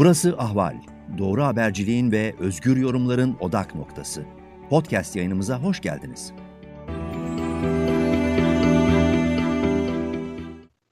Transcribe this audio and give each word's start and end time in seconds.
Burası 0.00 0.34
Ahval. 0.38 0.76
Doğru 1.18 1.42
haberciliğin 1.42 2.12
ve 2.12 2.34
özgür 2.38 2.76
yorumların 2.76 3.36
odak 3.40 3.74
noktası. 3.74 4.24
Podcast 4.70 5.16
yayınımıza 5.16 5.62
hoş 5.62 5.80
geldiniz. 5.80 6.32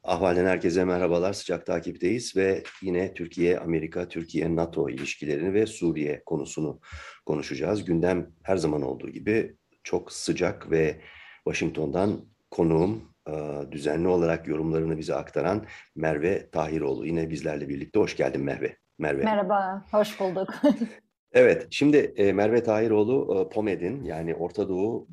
Ahval'den 0.04 0.46
herkese 0.46 0.84
merhabalar. 0.84 1.32
Sıcak 1.32 1.66
takipteyiz 1.66 2.36
ve 2.36 2.62
yine 2.82 3.14
Türkiye-Amerika, 3.14 4.08
Türkiye-NATO 4.08 4.88
ilişkilerini 4.88 5.54
ve 5.54 5.66
Suriye 5.66 6.22
konusunu 6.26 6.80
konuşacağız. 7.26 7.84
Gündem 7.84 8.30
her 8.42 8.56
zaman 8.56 8.82
olduğu 8.82 9.08
gibi 9.08 9.56
çok 9.84 10.12
sıcak 10.12 10.70
ve 10.70 11.00
Washington'dan 11.44 12.24
konuğum 12.50 13.02
e, 13.28 13.32
düzenli 13.72 14.08
olarak 14.08 14.48
yorumlarını 14.48 14.98
bize 14.98 15.14
aktaran 15.14 15.66
Merve 15.96 16.50
Tahiroğlu. 16.50 17.06
Yine 17.06 17.30
bizlerle 17.30 17.68
birlikte. 17.68 18.00
Hoş 18.00 18.16
geldin 18.16 18.42
Merve. 18.42 18.76
Merve. 18.98 19.24
Merhaba, 19.24 19.84
hoş 19.90 20.20
bulduk. 20.20 20.54
evet, 21.32 21.66
şimdi 21.70 21.96
e, 21.96 22.32
Merve 22.32 22.62
Tahiroğlu 22.62 23.40
e, 23.40 23.54
POMED'in 23.54 24.04
yani 24.04 24.34
Orta 24.34 24.68
Doğu 24.68 25.08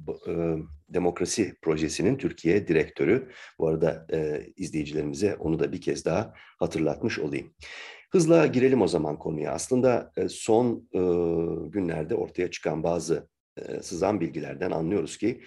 Demokrasi 0.90 1.56
Projesi'nin 1.62 2.18
Türkiye 2.18 2.68
direktörü. 2.68 3.32
Bu 3.60 3.68
arada 3.68 4.08
izleyicilerimize 4.56 5.36
onu 5.36 5.60
da 5.60 5.72
bir 5.72 5.82
kez 5.82 6.06
daha 6.06 6.34
hatırlatmış 6.60 7.20
olayım. 7.20 7.54
Hızla 8.12 8.48
girelim 8.48 8.82
o 8.82 8.88
zaman 8.88 9.20
konuya. 9.20 9.52
Aslında 9.52 10.12
son 10.30 10.90
günlerde 11.70 12.16
ortaya 12.16 12.52
çıkan 12.52 12.84
bazı 12.84 13.30
sızan 13.82 14.22
bilgilerden 14.22 14.72
anlıyoruz 14.72 15.18
ki 15.18 15.42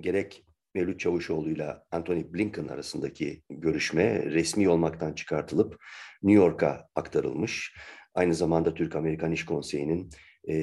gerek 0.00 0.44
Mevlüt 0.74 1.00
Çavuşoğlu 1.00 1.50
ile 1.50 1.76
Anthony 1.90 2.32
Blinken 2.32 2.68
arasındaki 2.68 3.42
görüşme 3.50 4.24
resmi 4.24 4.68
olmaktan 4.68 5.12
çıkartılıp 5.12 5.76
New 6.22 6.42
York'a 6.42 6.88
aktarılmış. 6.94 7.74
Aynı 8.14 8.34
zamanda 8.34 8.74
Türk-Amerikan 8.74 9.32
İş 9.32 9.44
Konseyi'nin 9.44 10.10
e, 10.48 10.54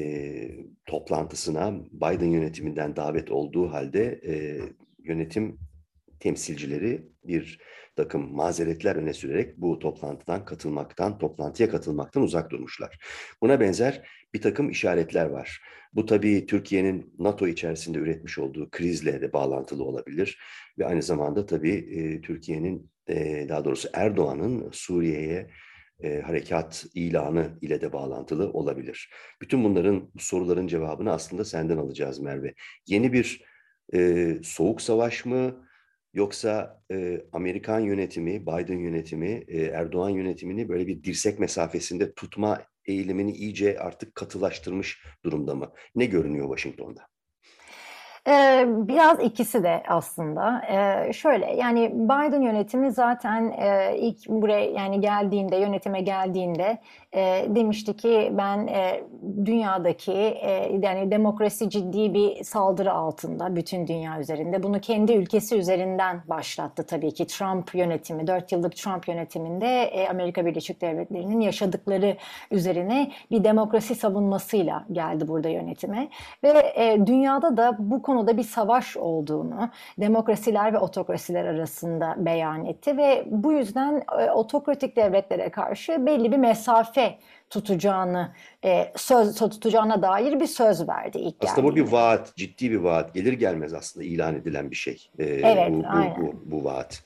toplantısına 0.86 1.74
Biden 1.92 2.30
yönetiminden 2.30 2.96
davet 2.96 3.32
olduğu 3.32 3.72
halde 3.72 4.22
e, 4.28 4.60
yönetim 5.04 5.60
temsilcileri 6.20 7.08
bir 7.24 7.60
takım 7.96 8.36
mazeretler 8.36 8.96
öne 8.96 9.14
sürerek 9.14 9.58
bu 9.58 9.80
toplantıdan 9.80 10.46
katılmaktan, 10.46 11.18
toplantıya 11.18 11.70
katılmaktan 11.70 12.24
uzak 12.24 12.52
durmuşlar. 12.52 12.98
Buna 13.42 13.60
benzer 13.60 14.08
bir 14.34 14.42
takım 14.42 14.70
işaretler 14.70 15.26
var. 15.26 15.62
Bu 15.94 16.06
tabii 16.06 16.46
Türkiye'nin 16.46 17.14
NATO 17.20 17.48
içerisinde 17.48 17.98
üretmiş 17.98 18.40
olduğu 18.40 18.70
krizle 18.70 19.22
de 19.22 19.34
bağlantılı 19.34 19.84
olabilir 19.84 20.40
ve 20.80 20.86
aynı 20.86 21.02
zamanda 21.02 21.46
tabii 21.46 21.76
e, 21.76 22.22
Türkiye'nin 22.22 22.92
e, 23.08 23.46
daha 23.50 23.66
doğrusu 23.66 23.90
Erdoğan'ın 23.94 24.70
Suriye'ye 24.72 25.50
e, 26.04 26.22
harekat 26.22 26.86
ilanı 26.94 27.58
ile 27.62 27.82
de 27.82 27.94
bağlantılı 27.94 28.52
olabilir. 28.52 29.12
Bütün 29.42 29.64
bunların 29.64 30.12
soruların 30.18 30.68
cevabını 30.68 31.12
aslında 31.12 31.46
senden 31.46 31.78
alacağız 31.78 32.20
Merve. 32.20 32.54
Yeni 32.88 33.14
bir 33.14 33.44
e, 33.94 34.36
soğuk 34.44 34.82
savaş 34.82 35.26
mı 35.26 35.69
yoksa 36.14 36.82
e, 36.92 37.22
Amerikan 37.34 37.80
yönetimi, 37.80 38.42
Biden 38.42 38.80
yönetimi, 38.80 39.44
e, 39.48 39.62
Erdoğan 39.62 40.10
yönetimini 40.10 40.70
böyle 40.70 40.88
bir 40.88 41.04
dirsek 41.04 41.40
mesafesinde 41.40 42.14
tutma 42.14 42.62
eğilimini 42.86 43.32
iyice 43.32 43.80
artık 43.80 44.16
katılaştırmış 44.16 45.04
durumda 45.26 45.56
mı? 45.56 45.72
Ne 45.96 46.06
görünüyor 46.06 46.48
Washington'da? 46.58 47.02
Ee, 48.28 48.66
biraz 48.68 49.20
ikisi 49.24 49.64
de 49.64 49.84
aslında. 49.88 50.62
Ee, 50.70 51.14
şöyle 51.14 51.46
yani 51.56 51.92
Biden 51.94 52.42
yönetimi 52.42 52.92
zaten 52.92 53.52
e, 53.52 53.98
ilk 53.98 54.30
buraya 54.30 54.66
yani 54.66 55.02
geldiğinde 55.02 55.56
yönetime 55.56 56.02
geldiğinde 56.02 56.78
e, 57.16 57.46
demişti 57.50 57.98
ki 57.98 58.34
ben 58.38 58.68
e, 58.68 59.04
dünyadaki 59.46 60.12
e, 60.12 60.80
yani 60.82 61.12
demokrasi 61.12 61.70
ciddi 61.70 62.14
bir 62.14 62.44
saldırı 62.44 62.94
altında 62.94 63.56
bütün 63.56 63.88
dünya 63.88 64.20
üzerinde. 64.20 64.64
Bunu 64.64 64.80
kendi 64.80 65.14
ülkesi 65.14 65.58
üzerinden 65.58 66.22
başlattı 66.28 66.86
tabii 66.86 67.14
ki 67.14 67.28
Trump 67.28 67.76
yönetimi. 67.76 68.28
Dört 68.28 68.52
yıllık 68.52 68.76
Trump 68.76 69.08
yönetiminde 69.08 69.84
e, 69.84 70.10
Amerika 70.10 70.46
Birleşik 70.46 70.82
Devletleri'nin 70.82 71.40
yaşadıkları 71.40 72.18
üzerine 72.52 73.12
bir 73.32 73.44
demokrasi 73.44 73.96
savunmasıyla 73.96 74.86
geldi 74.92 75.28
burada 75.28 75.50
yönetime. 75.50 76.10
Ve 76.44 76.74
e, 76.76 77.08
dünyada 77.08 77.58
da 77.58 77.76
bu 77.80 78.02
konuda 78.02 78.38
bir 78.38 78.44
savaş 78.44 78.98
olduğunu 78.98 79.70
demokrasiler 79.98 80.74
ve 80.74 80.78
otokrasiler 80.78 81.46
arasında 81.46 82.16
beyan 82.18 82.66
etti 82.66 82.98
ve 82.98 83.24
bu 83.28 83.54
yüzden 83.54 84.04
e, 84.20 84.32
otokratik 84.32 84.96
devletlere 84.96 85.50
karşı 85.50 86.06
belli 86.06 86.32
bir 86.32 86.38
mesafe 86.38 86.99
tutacağını 87.50 88.34
e, 88.66 88.92
söz 88.96 89.36
tutacağına 89.36 90.02
dair 90.02 90.40
bir 90.40 90.48
söz 90.48 90.88
verdi 90.88 91.18
ilk 91.18 91.36
Aslında 91.44 91.68
geldiğinde. 91.68 91.86
bu 91.86 91.88
bir 91.88 91.92
vaat, 91.92 92.36
ciddi 92.36 92.72
bir 92.72 92.78
vaat. 92.78 93.14
Gelir 93.14 93.34
gelmez 93.34 93.74
aslında 93.74 94.06
ilan 94.06 94.36
edilen 94.36 94.72
bir 94.72 94.76
şey. 94.76 95.10
Ee, 95.20 95.24
evet, 95.24 95.72
bu, 95.72 95.84
bu, 95.84 95.88
aynen. 95.88 96.22
Bu, 96.22 96.44
bu 96.46 96.64
vaat. 96.64 97.04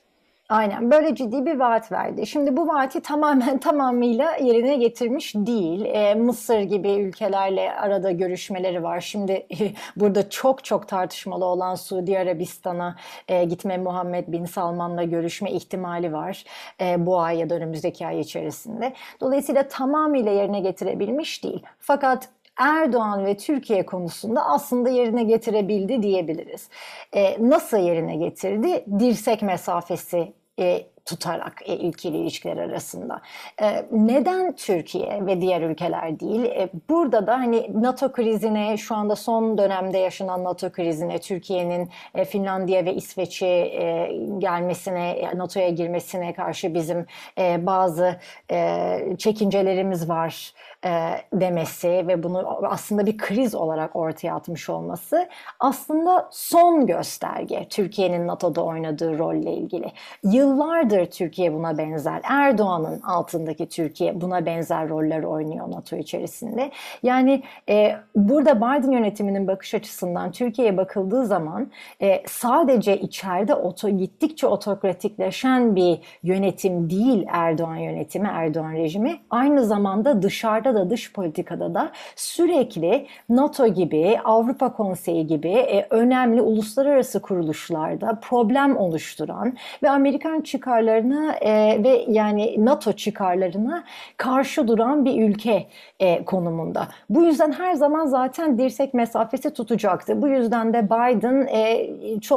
Aynen 0.48 0.90
böyle 0.90 1.14
ciddi 1.14 1.46
bir 1.46 1.58
vaat 1.58 1.92
verdi. 1.92 2.26
Şimdi 2.26 2.56
bu 2.56 2.68
vaati 2.68 3.00
tamamen 3.00 3.58
tamamıyla 3.60 4.36
yerine 4.36 4.76
getirmiş 4.76 5.34
değil. 5.34 5.84
Ee, 5.84 6.14
Mısır 6.14 6.60
gibi 6.60 6.90
ülkelerle 6.92 7.72
arada 7.72 8.10
görüşmeleri 8.10 8.82
var. 8.82 9.00
Şimdi 9.00 9.46
burada 9.96 10.30
çok 10.30 10.64
çok 10.64 10.88
tartışmalı 10.88 11.44
olan 11.44 11.74
Suudi 11.74 12.18
Arabistan'a 12.18 12.96
e, 13.28 13.44
gitme 13.44 13.78
Muhammed 13.78 14.24
Bin 14.28 14.44
Salman'la 14.44 15.04
görüşme 15.04 15.50
ihtimali 15.50 16.12
var. 16.12 16.44
E, 16.80 17.06
bu 17.06 17.20
ay 17.20 17.38
ya 17.38 17.50
da 17.50 17.54
önümüzdeki 17.54 18.06
ay 18.06 18.20
içerisinde. 18.20 18.92
Dolayısıyla 19.20 19.68
tamamıyla 19.68 20.32
yerine 20.32 20.60
getirebilmiş 20.60 21.44
değil. 21.44 21.62
Fakat 21.78 22.28
Erdoğan 22.56 23.26
ve 23.26 23.36
Türkiye 23.36 23.86
konusunda 23.86 24.46
aslında 24.46 24.88
yerine 24.88 25.22
getirebildi 25.22 26.02
diyebiliriz. 26.02 26.68
E, 27.12 27.48
nasıl 27.48 27.76
yerine 27.76 28.16
getirdi? 28.16 28.84
Dirsek 28.98 29.42
mesafesi 29.42 30.32
e, 30.58 30.86
tutarak 31.04 31.62
e, 31.64 31.88
ülkeli 31.88 32.16
ilişkiler 32.16 32.56
arasında. 32.56 33.20
E, 33.62 33.86
neden 33.92 34.56
Türkiye 34.56 35.26
ve 35.26 35.40
diğer 35.40 35.60
ülkeler 35.62 36.20
değil? 36.20 36.44
E, 36.44 36.68
burada 36.90 37.26
da 37.26 37.38
hani 37.38 37.70
NATO 37.74 38.12
krizine 38.12 38.76
şu 38.76 38.94
anda 38.94 39.16
son 39.16 39.58
dönemde 39.58 39.98
yaşanan 39.98 40.44
NATO 40.44 40.72
krizine 40.72 41.18
Türkiye'nin 41.18 41.90
e, 42.14 42.24
Finlandiya 42.24 42.84
ve 42.84 42.94
İsveç'e 42.94 43.46
e, 43.46 44.10
gelmesine, 44.38 45.10
e, 45.10 45.38
NATO'ya 45.38 45.68
girmesine 45.68 46.32
karşı 46.32 46.74
bizim 46.74 47.06
e, 47.38 47.66
bazı 47.66 48.16
e, 48.50 48.98
çekincelerimiz 49.18 50.08
var 50.08 50.52
e, 50.84 50.90
demesi 51.32 51.88
ve 51.88 52.22
bunu 52.22 52.60
aslında 52.70 53.06
bir 53.06 53.18
kriz 53.18 53.54
olarak 53.54 53.96
ortaya 53.96 54.34
atmış 54.34 54.70
olması 54.70 55.28
aslında 55.60 56.28
son 56.32 56.86
gösterge 56.86 57.66
Türkiye'nin 57.70 58.26
NATO'da 58.26 58.64
oynadığı 58.64 59.18
rolle 59.18 59.52
ilgili. 59.52 59.92
Yıllardır 60.22 60.93
Türkiye 61.10 61.54
buna 61.54 61.78
benzer. 61.78 62.20
Erdoğan'ın 62.24 63.00
altındaki 63.00 63.68
Türkiye 63.68 64.20
buna 64.20 64.46
benzer 64.46 64.88
roller 64.88 65.22
oynuyor 65.22 65.70
NATO 65.70 65.96
içerisinde. 65.96 66.70
Yani 67.02 67.42
e, 67.68 67.96
burada 68.16 68.56
Biden 68.56 68.90
yönetiminin 68.90 69.46
bakış 69.46 69.74
açısından 69.74 70.32
Türkiye'ye 70.32 70.76
bakıldığı 70.76 71.26
zaman 71.26 71.70
e, 72.02 72.22
sadece 72.26 72.98
içeride 73.00 73.54
oto, 73.54 73.88
gittikçe 73.88 74.46
otokratikleşen 74.46 75.76
bir 75.76 75.98
yönetim 76.22 76.90
değil 76.90 77.26
Erdoğan 77.28 77.76
yönetimi, 77.76 78.28
Erdoğan 78.32 78.72
rejimi. 78.72 79.16
Aynı 79.30 79.64
zamanda 79.64 80.22
dışarıda 80.22 80.74
da 80.74 80.90
dış 80.90 81.12
politikada 81.12 81.74
da 81.74 81.92
sürekli 82.16 83.06
NATO 83.28 83.66
gibi, 83.66 84.18
Avrupa 84.24 84.72
Konseyi 84.72 85.26
gibi 85.26 85.52
e, 85.52 85.86
önemli 85.90 86.42
uluslararası 86.42 87.22
kuruluşlarda 87.22 88.18
problem 88.22 88.76
oluşturan 88.76 89.56
ve 89.82 89.90
Amerikan 89.90 90.40
çıkarlarına 90.84 91.34
e, 91.34 91.82
ve 91.84 92.04
yani 92.08 92.64
NATO 92.64 92.92
çıkarlarına 92.92 93.84
karşı 94.16 94.68
duran 94.68 95.04
bir 95.04 95.22
ülke 95.28 95.66
e, 96.00 96.24
konumunda. 96.24 96.88
Bu 97.10 97.22
yüzden 97.22 97.52
her 97.52 97.74
zaman 97.74 98.06
zaten 98.06 98.58
dirsek 98.58 98.94
mesafesi 98.94 99.50
tutacaktı. 99.54 100.22
Bu 100.22 100.28
yüzden 100.28 100.72
de 100.72 100.84
Biden 100.86 101.46
e, 101.46 101.86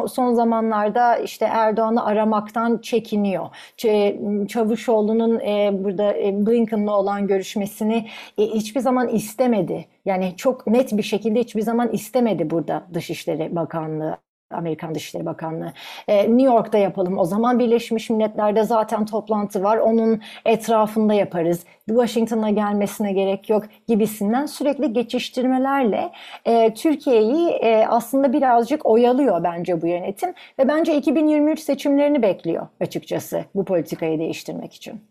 son 0.07 0.33
zamanlarda 0.33 1.17
işte 1.17 1.45
Erdoğan'ı 1.45 2.05
aramaktan 2.05 2.77
çekiniyor. 2.77 3.49
Ç- 3.77 4.47
Çavuşoğlu'nun 4.47 5.39
e, 5.39 5.71
burada 5.83 6.13
e, 6.17 6.45
Blinken'la 6.45 6.99
olan 6.99 7.27
görüşmesini 7.27 8.07
e, 8.37 8.43
hiçbir 8.43 8.79
zaman 8.79 9.07
istemedi. 9.07 9.85
Yani 10.05 10.33
çok 10.37 10.67
net 10.67 10.97
bir 10.97 11.03
şekilde 11.03 11.39
hiçbir 11.39 11.61
zaman 11.61 11.89
istemedi 11.91 12.49
burada 12.49 12.83
Dışişleri 12.93 13.55
Bakanlığı. 13.55 14.26
Amerikan 14.51 14.95
Dışişleri 14.95 15.25
Bakanlığı. 15.25 15.73
Ee, 16.07 16.17
New 16.17 16.43
York'ta 16.43 16.77
yapalım. 16.77 17.17
O 17.17 17.25
zaman 17.25 17.59
Birleşmiş 17.59 18.09
Milletler'de 18.09 18.63
zaten 18.63 19.05
toplantı 19.05 19.63
var. 19.63 19.77
Onun 19.77 20.21
etrafında 20.45 21.13
yaparız. 21.13 21.63
Washington'a 21.87 22.49
gelmesine 22.49 23.13
gerek 23.13 23.49
yok 23.49 23.63
gibisinden 23.87 24.45
sürekli 24.45 24.93
geçiştirmelerle 24.93 26.11
e, 26.45 26.73
Türkiye'yi 26.73 27.49
e, 27.49 27.85
aslında 27.87 28.33
birazcık 28.33 28.85
oyalıyor 28.85 29.43
bence 29.43 29.81
bu 29.81 29.87
yönetim. 29.87 30.33
Ve 30.59 30.67
bence 30.67 30.97
2023 30.97 31.59
seçimlerini 31.59 32.21
bekliyor 32.21 32.67
açıkçası 32.79 33.45
bu 33.55 33.65
politikayı 33.65 34.19
değiştirmek 34.19 34.73
için. 34.73 35.01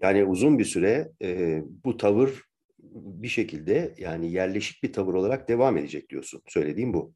Yani 0.00 0.24
uzun 0.24 0.58
bir 0.58 0.64
süre 0.64 1.08
e, 1.22 1.62
bu 1.84 1.96
tavır 1.96 2.48
bir 2.94 3.28
şekilde 3.28 3.94
yani 3.98 4.32
yerleşik 4.32 4.82
bir 4.82 4.92
tavır 4.92 5.14
olarak 5.14 5.48
devam 5.48 5.76
edecek 5.76 6.10
diyorsun. 6.10 6.42
Söylediğim 6.46 6.94
bu. 6.94 7.12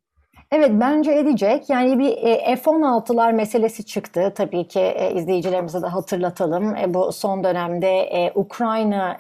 Evet 0.53 0.71
bence 0.73 1.13
edecek. 1.13 1.71
Yani 1.71 1.99
bir 1.99 2.11
e, 2.11 2.57
F-16'lar 2.57 3.33
meselesi 3.33 3.85
çıktı. 3.85 4.33
Tabii 4.37 4.69
ki 4.69 4.81
e, 4.81 5.15
izleyicilerimize 5.15 5.83
de 5.83 5.87
hatırlatalım. 5.87 6.77
E, 6.77 6.95
bu 6.95 7.13
son 7.13 7.45
dönemde 7.45 8.33
Ukrayna 8.35 9.17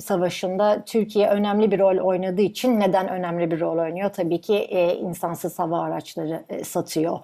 savaşında 0.00 0.84
Türkiye 0.86 1.28
önemli 1.28 1.70
bir 1.70 1.78
rol 1.78 1.98
oynadığı 1.98 2.42
için 2.42 2.80
neden 2.80 3.08
önemli 3.08 3.50
bir 3.50 3.60
rol 3.60 3.78
oynuyor? 3.78 4.10
Tabii 4.10 4.40
ki 4.40 4.56
insansız 5.00 5.58
hava 5.58 5.80
araçları 5.80 6.44
satıyor 6.64 7.18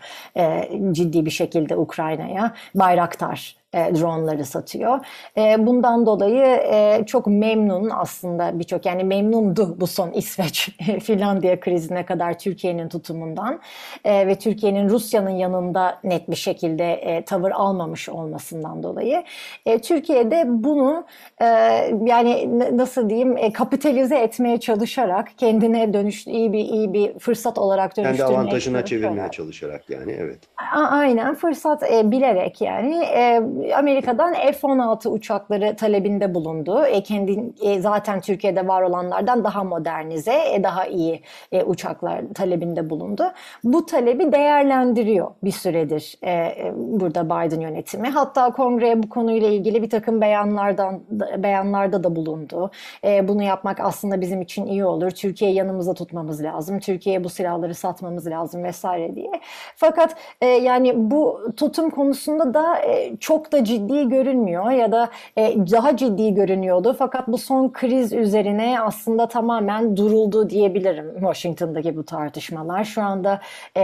ciddi 0.93 1.27
bir 1.27 1.31
şekilde 1.31 1.77
Ukrayna'ya. 1.77 2.55
Bayraktar 2.75 3.60
e, 3.73 3.95
dronları 3.95 4.45
satıyor. 4.45 5.07
E, 5.37 5.67
bundan 5.67 6.07
dolayı 6.07 6.45
e, 6.45 7.05
çok 7.07 7.27
memnun 7.27 7.91
aslında 7.91 8.59
birçok 8.59 8.87
yani 8.87 9.05
memnundu 9.05 9.81
bu 9.81 9.87
son 9.87 10.11
İsveç 10.11 10.69
Finlandiya 11.03 11.61
krizine 11.61 12.07
kadar 12.07 12.39
Türkiye'nin 12.39 12.89
tutumundan 12.89 13.61
e, 14.05 14.27
ve 14.27 14.35
Türkiye'nin 14.35 14.89
Rusya'nın 14.89 15.31
yanında 15.31 15.99
net 16.05 16.31
bir 16.31 16.37
şekilde 16.37 16.93
e, 16.93 17.25
tavır 17.25 17.51
almamış 17.51 18.09
olmasından 18.09 18.83
dolayı. 18.83 19.23
E, 19.67 19.79
Türkiye'de 19.79 20.45
bunu 20.47 21.05
e, 21.41 21.47
yani 22.07 22.59
nasıl 22.77 23.11
diyeyim 23.11 23.37
e, 23.37 23.53
kapitalize 23.53 24.19
etmeye 24.19 24.61
çalışarak 24.61 25.29
kendine 25.37 25.93
dönüş 25.93 26.27
iyi 26.27 26.53
bir 26.53 26.65
iyi 26.65 26.93
bir 26.93 27.19
fırsat 27.19 27.59
olarak 27.59 27.97
dönüştürmeye 27.97 28.27
Kendi 28.27 28.39
avantajına 28.39 28.85
çevirmeye 28.85 29.31
çalışarak 29.31 29.91
yani 29.91 30.13
evet. 30.19 30.39
A 30.75 30.81
aynen 30.81 31.35
fırsat 31.35 31.83
e, 31.93 32.11
bilerek 32.11 32.61
yani 32.61 33.05
e, 33.05 33.43
Amerika'dan 33.77 34.35
F-16 34.35 35.09
uçakları 35.09 35.77
talebinde 35.77 36.35
bulundu. 36.35 36.85
E, 36.85 37.03
kendi 37.03 37.53
e, 37.63 37.81
zaten 37.81 38.21
Türkiye'de 38.21 38.69
var 38.69 38.83
olanlardan 38.83 39.45
daha 39.45 39.65
modernize, 39.65 40.35
e, 40.55 40.63
daha 40.63 40.87
iyi 40.87 41.23
e, 41.53 41.63
uçaklar 41.63 42.23
talebinde 42.35 42.91
bulundu. 42.91 43.25
Bu 43.65 43.87
talebi 43.87 44.33
değerlendiriyor 44.33 45.31
bir 45.45 45.51
süredir 45.51 46.15
e, 46.23 46.31
e, 46.31 46.73
burada 46.77 47.27
Biden 47.27 47.61
yönetimi. 47.61 48.09
Hatta 48.09 48.51
kongreye 48.53 49.03
bu 49.03 49.09
konuyla 49.09 49.49
ilgili 49.49 49.83
bir 49.83 49.91
takım 49.91 50.21
beyanlardan 50.21 51.01
beyanlarda 51.39 52.05
da 52.05 52.17
bulundu. 52.17 52.71
E, 53.05 53.29
bunu 53.29 53.43
yapmak 53.43 53.81
aslında 53.81 54.21
bizim 54.21 54.43
için 54.43 54.67
iyi 54.67 54.85
olur. 54.85 55.11
Türkiye'yi 55.11 55.57
yanımıza 55.57 55.95
tutmamız 55.95 56.43
lazım. 56.43 56.79
Türkiye'ye 56.79 57.25
bu 57.25 57.29
silahları 57.29 57.75
satmamız 57.75 58.27
lazım 58.27 58.65
vesaire 58.65 59.15
diye. 59.17 59.31
Fakat 59.77 60.17
e, 60.41 60.47
yani 60.47 60.93
bu 60.97 61.41
tutum 61.57 61.91
konusunda 61.91 62.55
da 62.55 62.79
e, 62.79 63.17
çok 63.17 63.50
da 63.53 63.65
ciddi 63.65 64.09
görünmüyor 64.09 64.71
ya 64.71 64.93
da 64.93 65.11
e, 65.37 65.55
daha 65.71 65.97
ciddi 65.97 66.35
görünüyordu. 66.35 66.97
Fakat 66.99 67.29
bu 67.29 67.39
son 67.39 67.73
kriz 67.73 68.13
üzerine 68.13 68.81
aslında 68.81 69.29
tamamen 69.29 69.97
duruldu 69.97 70.51
diyebilirim 70.51 71.13
Washington'daki 71.15 71.97
bu 71.97 72.05
tartışmalar. 72.05 72.85
Şu 72.85 73.03
anda 73.03 73.41
e, 73.75 73.83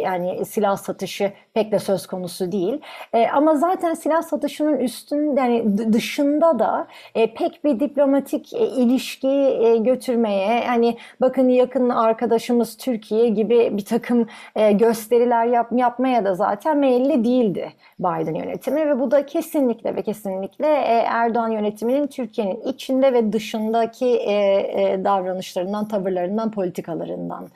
yani 0.00 0.44
silah 0.44 0.76
satışı 0.76 1.32
pek 1.54 1.72
de 1.72 1.78
söz 1.78 2.06
konusu 2.06 2.52
değil. 2.52 2.80
E, 3.12 3.26
ama 3.28 3.54
zaten 3.54 3.94
silah 3.94 4.22
satışının 4.22 4.78
üstün 4.78 5.36
yani 5.36 5.78
dışında 5.92 6.58
da 6.58 6.86
e, 7.14 7.34
pek 7.34 7.64
bir 7.64 7.80
diplomatik 7.80 8.52
e, 8.54 8.66
ilişki 8.66 9.28
e, 9.28 9.76
götürmeye 9.76 10.64
hani 10.66 10.96
bakın 11.20 11.48
yakın 11.48 11.88
arkadaşımız 11.88 12.76
Türkiye 12.76 13.28
gibi 13.28 13.76
bir 13.76 13.84
takım 13.84 14.26
e, 14.56 14.72
gösteriler 14.72 15.46
yap, 15.46 15.68
yapmaya 15.72 16.24
da 16.24 16.34
zaten 16.34 16.78
meyilli 16.78 17.24
değildi 17.24 17.72
Biden 17.98 18.34
yönetimi 18.34 18.86
ve 18.86 19.00
bu 19.00 19.10
da 19.10 19.26
kesinlikle 19.26 19.96
ve 19.96 20.02
kesinlikle 20.02 20.66
e, 20.66 21.04
Erdoğan 21.08 21.48
yönetiminin 21.48 22.06
Türkiye'nin 22.06 22.60
içinde 22.60 23.12
ve 23.12 23.32
dışındaki 23.32 24.06
e, 24.06 24.32
e, 24.32 25.04
davranışlarından, 25.04 25.88
tavırlarından, 25.88 26.50
politikalarından 26.50 27.48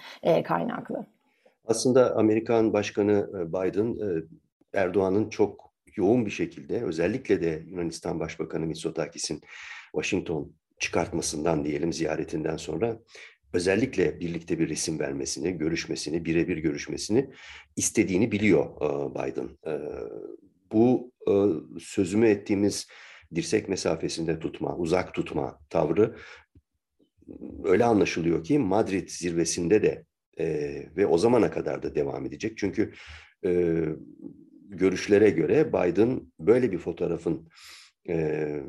kaynaklı. 0.44 1.06
Aslında 1.66 2.16
Amerikan 2.16 2.72
Başkanı 2.72 3.28
Biden 3.48 3.96
Erdoğan'ın 4.74 5.28
çok 5.28 5.72
yoğun 5.96 6.26
bir 6.26 6.30
şekilde 6.30 6.82
özellikle 6.82 7.42
de 7.42 7.62
Yunanistan 7.66 8.20
Başbakanı 8.20 8.66
Mitsotakis'in 8.66 9.40
Washington 9.92 10.52
çıkartmasından 10.78 11.64
diyelim 11.64 11.92
ziyaretinden 11.92 12.56
sonra 12.56 12.96
özellikle 13.52 14.20
birlikte 14.20 14.58
bir 14.58 14.68
resim 14.68 14.98
vermesini, 14.98 15.58
görüşmesini, 15.58 16.24
birebir 16.24 16.56
görüşmesini 16.56 17.30
istediğini 17.76 18.32
biliyor 18.32 18.66
Biden 19.14 19.48
bu 20.72 21.12
sözümü 21.80 22.28
ettiğimiz 22.28 22.86
dirsek 23.34 23.68
mesafesinde 23.68 24.38
tutma, 24.38 24.76
uzak 24.76 25.14
tutma 25.14 25.60
tavrı 25.70 26.16
öyle 27.64 27.84
anlaşılıyor 27.84 28.44
ki 28.44 28.58
Madrid 28.58 29.08
zirvesinde 29.08 29.82
de 29.82 30.04
ve 30.96 31.06
o 31.06 31.18
zamana 31.18 31.50
kadar 31.50 31.82
da 31.82 31.94
devam 31.94 32.26
edecek. 32.26 32.58
Çünkü 32.58 32.92
görüşlere 34.68 35.30
göre 35.30 35.68
Biden 35.72 36.20
böyle 36.40 36.72
bir 36.72 36.78
fotoğrafın 36.78 37.48
e, 38.08 38.16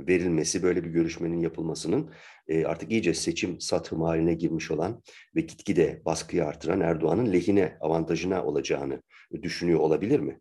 verilmesi, 0.07 0.63
böyle 0.63 0.83
bir 0.83 0.89
görüşmenin 0.89 1.39
yapılmasının 1.39 2.11
e, 2.47 2.65
artık 2.65 2.91
iyice 2.91 3.13
seçim 3.13 3.59
satım 3.59 4.01
haline 4.01 4.33
girmiş 4.33 4.71
olan 4.71 5.03
ve 5.35 5.41
gitgide 5.41 6.01
baskıyı 6.05 6.45
artıran 6.45 6.81
Erdoğan'ın 6.81 7.33
lehine, 7.33 7.77
avantajına 7.81 8.45
olacağını 8.45 9.01
düşünüyor 9.41 9.79
olabilir 9.79 10.19
mi? 10.19 10.39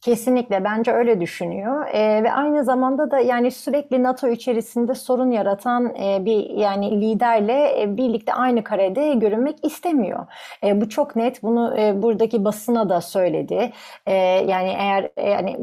Kesinlikle 0.00 0.64
bence 0.64 0.92
öyle 0.92 1.20
düşünüyor 1.20 1.86
e, 1.92 2.24
ve 2.24 2.32
aynı 2.32 2.64
zamanda 2.64 3.10
da 3.10 3.18
yani 3.18 3.50
sürekli 3.50 4.02
NATO 4.02 4.28
içerisinde 4.28 4.94
sorun 4.94 5.30
yaratan 5.30 5.94
e, 5.94 6.24
bir 6.24 6.50
yani 6.50 7.00
liderle 7.00 7.82
e, 7.82 7.96
birlikte 7.96 8.32
aynı 8.32 8.64
karede 8.64 9.14
görünmek 9.14 9.64
istemiyor. 9.64 10.26
E, 10.64 10.80
bu 10.80 10.88
çok 10.88 11.16
net. 11.16 11.42
Bunu 11.42 11.78
e, 11.78 12.02
buradaki 12.02 12.44
basına 12.44 12.88
da 12.88 13.00
söyledi. 13.00 13.72
E, 14.06 14.14
yani 14.48 14.74
eğer 14.78 15.10
e, 15.16 15.30
yani 15.30 15.56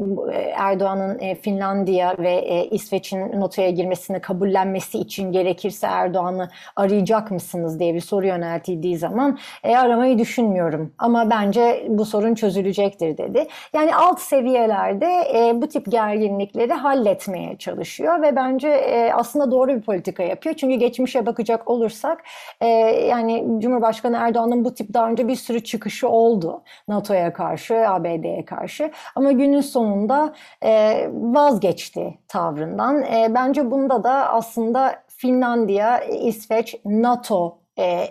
Erdoğan'ın 0.56 1.18
e, 1.20 1.34
Finlandiya 1.34 2.14
ve 2.18 2.32
e, 2.32 2.64
İsveç'in 2.68 3.40
NATO'ya 3.40 3.70
girmesini 3.70 4.20
kabullenmesi 4.20 4.98
için 4.98 5.32
gerekirse 5.32 5.86
Erdoğan'ı 5.86 6.48
arayacak 6.76 7.30
mısınız 7.30 7.80
diye 7.80 7.94
bir 7.94 8.00
soru 8.00 8.26
yöneltildiği 8.26 8.96
zaman 8.96 9.38
e, 9.64 9.76
aramayı 9.76 10.18
düşünmüyorum. 10.18 10.92
Ama 10.98 11.30
bence 11.30 11.86
bu 11.88 12.04
sorun 12.04 12.34
çözülecektir 12.34 13.18
dedi. 13.18 13.46
Yani 13.72 13.96
alt 13.96 14.25
seviyelerde 14.26 15.08
e, 15.34 15.62
bu 15.62 15.68
tip 15.68 15.90
gerginlikleri 15.90 16.72
halletmeye 16.72 17.58
çalışıyor 17.58 18.22
ve 18.22 18.36
bence 18.36 18.68
e, 18.68 19.12
aslında 19.12 19.50
doğru 19.50 19.76
bir 19.76 19.82
politika 19.82 20.22
yapıyor. 20.22 20.54
Çünkü 20.54 20.74
geçmişe 20.74 21.26
bakacak 21.26 21.70
olursak 21.70 22.24
e, 22.60 22.66
yani 23.08 23.44
Cumhurbaşkanı 23.58 24.16
Erdoğan'ın 24.16 24.64
bu 24.64 24.74
tip 24.74 24.94
daha 24.94 25.08
önce 25.08 25.28
bir 25.28 25.36
sürü 25.36 25.64
çıkışı 25.64 26.08
oldu 26.08 26.62
NATO'ya 26.88 27.32
karşı, 27.32 27.88
ABD'ye 27.88 28.44
karşı 28.44 28.90
ama 29.14 29.32
günün 29.32 29.60
sonunda 29.60 30.34
e, 30.62 31.02
vazgeçti 31.12 32.18
tavrından. 32.28 33.02
E, 33.02 33.34
bence 33.34 33.70
bunda 33.70 34.04
da 34.04 34.32
aslında 34.32 35.02
Finlandiya, 35.08 36.00
İsveç, 36.04 36.76
NATO 36.84 37.58
e, 37.78 38.04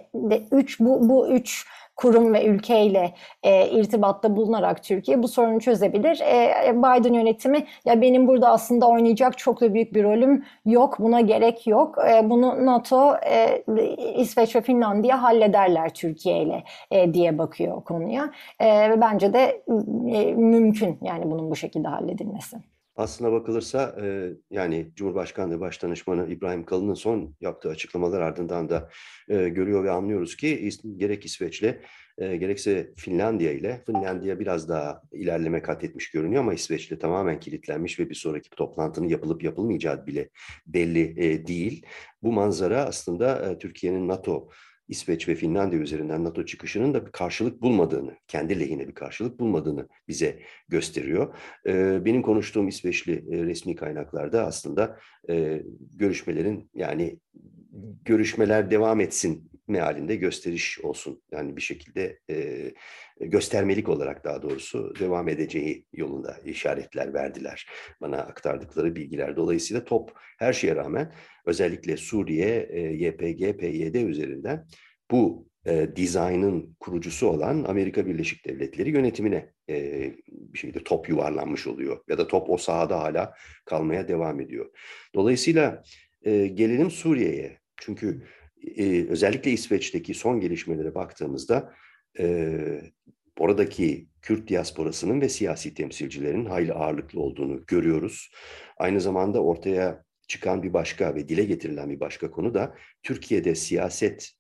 üç 0.51 0.79
bu 0.79 1.09
bu 1.09 1.27
üç 1.27 1.67
kurum 1.95 2.33
ve 2.33 2.45
ülkeyle 2.45 3.13
e, 3.43 3.69
irtibatta 3.69 4.35
bulunarak 4.35 4.83
Türkiye 4.83 5.23
bu 5.23 5.27
sorunu 5.27 5.59
çözebilir. 5.59 6.19
E, 6.21 6.73
Biden 6.75 7.13
yönetimi 7.13 7.65
ya 7.85 8.01
benim 8.01 8.27
burada 8.27 8.49
aslında 8.49 8.87
oynayacak 8.87 9.37
çok 9.37 9.61
da 9.61 9.73
büyük 9.73 9.93
bir 9.95 10.03
rolüm 10.03 10.43
yok. 10.65 10.99
Buna 10.99 11.21
gerek 11.21 11.67
yok. 11.67 11.97
E, 12.09 12.29
bunu 12.29 12.65
NATO, 12.65 13.15
e, 13.15 13.63
İsveç 14.15 14.55
ve 14.55 14.61
Finlandiya 14.61 15.23
hallederler 15.23 15.93
Türkiye 15.93 16.41
ile 16.41 16.63
e, 16.91 17.13
diye 17.13 17.37
bakıyor 17.37 17.83
konuya. 17.83 18.31
E, 18.59 18.89
ve 18.89 19.01
bence 19.01 19.33
de 19.33 19.63
e, 20.11 20.33
mümkün 20.33 20.97
yani 21.01 21.31
bunun 21.31 21.51
bu 21.51 21.55
şekilde 21.55 21.87
halledilmesi. 21.87 22.74
Aslına 22.95 23.31
bakılırsa 23.31 23.95
e, 24.01 24.33
yani 24.51 24.91
Cumhurbaşkanlığı 24.95 25.59
Başdanışmanı 25.59 26.29
İbrahim 26.29 26.65
Kalın'ın 26.65 26.93
son 26.93 27.35
yaptığı 27.41 27.69
açıklamalar 27.69 28.21
ardından 28.21 28.69
da 28.69 28.89
e, 29.29 29.49
görüyor 29.49 29.83
ve 29.83 29.91
anlıyoruz 29.91 30.35
ki 30.35 30.69
gerek 30.97 31.25
İsveç'le 31.25 31.75
e, 32.17 32.35
gerekse 32.35 32.93
Finlandiya 32.97 33.51
ile 33.51 33.83
Finlandiya 33.85 34.39
biraz 34.39 34.69
daha 34.69 35.01
ilerleme 35.11 35.61
kat 35.61 35.83
etmiş 35.83 36.11
görünüyor 36.11 36.41
ama 36.41 36.53
İsveç'le 36.53 36.99
tamamen 36.99 37.39
kilitlenmiş 37.39 37.99
ve 37.99 38.09
bir 38.09 38.15
sonraki 38.15 38.49
toplantının 38.49 39.07
yapılıp 39.07 39.43
yapılmayacağı 39.43 40.07
bile 40.07 40.29
belli 40.67 41.13
e, 41.25 41.47
değil. 41.47 41.85
Bu 42.23 42.31
manzara 42.31 42.85
aslında 42.85 43.51
e, 43.51 43.57
Türkiye'nin 43.57 44.07
NATO 44.07 44.49
İsveç 44.87 45.27
ve 45.27 45.35
Finlandiya 45.35 45.81
üzerinden 45.81 46.23
NATO 46.23 46.45
çıkışının 46.45 46.93
da 46.93 47.05
bir 47.05 47.11
karşılık 47.11 47.61
bulmadığını, 47.61 48.15
kendi 48.27 48.59
lehine 48.59 48.87
bir 48.87 48.93
karşılık 48.93 49.39
bulmadığını 49.39 49.87
bize 50.07 50.39
gösteriyor. 50.67 51.35
Benim 52.05 52.21
konuştuğum 52.21 52.67
İsveçli 52.67 53.45
resmi 53.45 53.75
kaynaklarda 53.75 54.45
aslında 54.45 54.99
görüşmelerin 55.95 56.69
yani 56.73 57.19
görüşmeler 58.05 58.71
devam 58.71 58.99
etsin 58.99 59.51
mealinde 59.67 60.15
gösteriş 60.15 60.79
olsun. 60.79 61.21
Yani 61.31 61.55
bir 61.55 61.61
şekilde 61.61 62.19
e, 62.29 62.71
göstermelik 63.19 63.89
olarak 63.89 64.23
daha 64.23 64.41
doğrusu 64.41 64.93
devam 64.99 65.29
edeceği 65.29 65.85
yolunda 65.93 66.37
işaretler 66.45 67.13
verdiler. 67.13 67.67
Bana 68.01 68.17
aktardıkları 68.17 68.95
bilgiler. 68.95 69.35
Dolayısıyla 69.35 69.85
top 69.85 70.11
her 70.39 70.53
şeye 70.53 70.75
rağmen 70.75 71.13
özellikle 71.45 71.97
Suriye, 71.97 72.69
e, 72.69 72.79
YPG, 72.79 73.59
PYD 73.59 73.95
üzerinden 73.95 74.67
bu 75.11 75.47
e, 75.67 75.95
dizaynın 75.95 76.75
kurucusu 76.79 77.27
olan 77.27 77.63
Amerika 77.63 78.05
Birleşik 78.07 78.45
Devletleri 78.45 78.89
yönetimine 78.89 79.49
e, 79.69 80.11
bir 80.27 80.57
şeyde 80.57 80.83
top 80.83 81.09
yuvarlanmış 81.09 81.67
oluyor. 81.67 81.99
Ya 82.07 82.17
da 82.17 82.27
top 82.27 82.49
o 82.49 82.57
sahada 82.57 82.99
hala 82.99 83.33
kalmaya 83.65 84.07
devam 84.07 84.39
ediyor. 84.39 84.69
Dolayısıyla 85.15 85.83
e, 86.21 86.47
gelelim 86.47 86.91
Suriye'ye. 86.91 87.59
Çünkü 87.77 88.23
e, 88.77 89.05
özellikle 89.09 89.51
İsveç'teki 89.51 90.13
son 90.13 90.39
gelişmelere 90.39 90.95
baktığımızda 90.95 91.73
e, 92.19 92.57
oradaki 93.39 94.07
Kürt 94.21 94.49
diasporasının 94.49 95.21
ve 95.21 95.29
siyasi 95.29 95.73
temsilcilerin 95.73 96.45
hayli 96.45 96.73
ağırlıklı 96.73 97.19
olduğunu 97.21 97.65
görüyoruz. 97.65 98.31
Aynı 98.77 99.01
zamanda 99.01 99.43
ortaya 99.43 100.03
çıkan 100.27 100.63
bir 100.63 100.73
başka 100.73 101.15
ve 101.15 101.29
dile 101.29 101.43
getirilen 101.43 101.89
bir 101.89 101.99
başka 101.99 102.31
konu 102.31 102.53
da 102.53 102.75
Türkiye'de 103.03 103.55
siyaset 103.55 104.31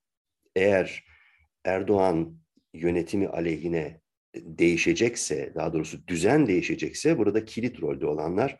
eğer 0.55 1.05
Erdoğan 1.65 2.37
yönetimi 2.73 3.27
aleyhine 3.27 4.01
değişecekse, 4.35 5.51
daha 5.55 5.73
doğrusu 5.73 6.07
düzen 6.07 6.47
değişecekse 6.47 7.17
burada 7.17 7.45
kilit 7.45 7.81
rolde 7.81 8.05
olanlar 8.05 8.57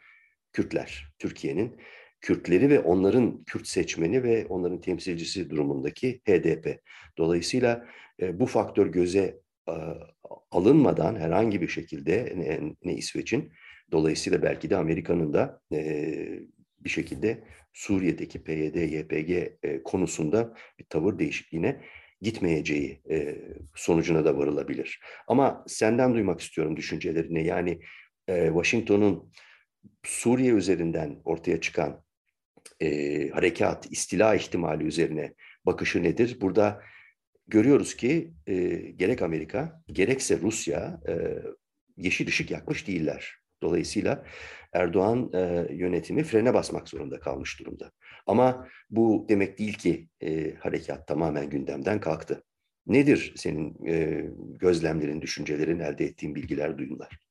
Kürtler. 0.54 1.14
Türkiye'nin 1.20 1.80
Kürtleri 2.26 2.70
ve 2.70 2.80
onların 2.80 3.44
Kürt 3.44 3.68
seçmeni 3.68 4.24
ve 4.24 4.46
onların 4.46 4.82
temsilcisi 4.82 5.50
durumundaki 5.50 6.22
HDP. 6.28 6.80
Dolayısıyla 7.18 7.86
e, 8.22 8.40
bu 8.40 8.46
faktör 8.46 8.88
göze 8.88 9.40
e, 9.70 9.74
alınmadan 10.52 11.16
herhangi 11.16 11.62
bir 11.62 11.68
şekilde 11.68 12.34
ne, 12.36 12.74
ne 12.84 12.96
İsveç'in 12.96 13.52
dolayısıyla 13.92 14.44
belki 14.44 14.70
de 14.70 14.78
Amerika'nın 14.78 15.34
da 15.34 15.62
e, 15.74 16.40
bir 16.80 16.90
şekilde 16.90 17.44
Suriye'deki 17.74 18.44
PYD, 18.44 18.76
YPG 18.76 19.32
e, 19.64 19.84
konusunda 19.84 20.54
bir 20.80 20.86
tavır 20.86 21.20
değişikliğine 21.20 21.82
gitmeyeceği 22.22 23.02
e, 23.10 23.38
sonucuna 23.76 24.26
da 24.26 24.38
varılabilir. 24.38 25.00
Ama 25.28 25.64
senden 25.68 26.14
duymak 26.14 26.42
istiyorum 26.42 26.78
düşüncelerini. 26.78 27.46
Yani 27.46 27.80
e, 28.28 28.48
Washington'un 28.48 29.32
Suriye 30.04 30.54
üzerinden 30.54 31.22
ortaya 31.26 31.62
çıkan 31.62 32.05
e, 32.80 33.30
harekat, 33.30 33.92
istila 33.92 34.36
ihtimali 34.36 34.84
üzerine 34.84 35.34
bakışı 35.66 36.04
nedir? 36.04 36.38
Burada 36.42 36.82
görüyoruz 37.48 37.96
ki 37.96 38.34
e, 38.48 38.56
gerek 38.76 39.22
Amerika 39.22 39.82
gerekse 39.88 40.40
Rusya 40.42 41.02
e, 41.08 41.14
yeşil 41.98 42.28
ışık 42.28 42.52
yakmış 42.52 42.88
değiller. 42.88 43.36
Dolayısıyla 43.62 44.26
Erdoğan 44.74 45.32
e, 45.34 45.68
yönetimi 45.74 46.24
frene 46.24 46.54
basmak 46.54 46.90
zorunda 46.90 47.20
kalmış 47.20 47.60
durumda. 47.60 47.92
Ama 48.28 48.68
bu 48.90 49.26
demek 49.30 49.60
değil 49.60 49.74
ki 49.74 50.08
e, 50.22 50.56
harekat 50.56 51.08
tamamen 51.08 51.50
gündemden 51.50 52.00
kalktı. 52.00 52.44
Nedir 52.88 53.34
senin 53.36 53.86
e, 53.88 54.26
gözlemlerin, 54.60 55.22
düşüncelerin, 55.22 55.80
elde 55.80 56.06
ettiğin 56.06 56.36
bilgiler, 56.36 56.78
duyumlar? 56.78 57.25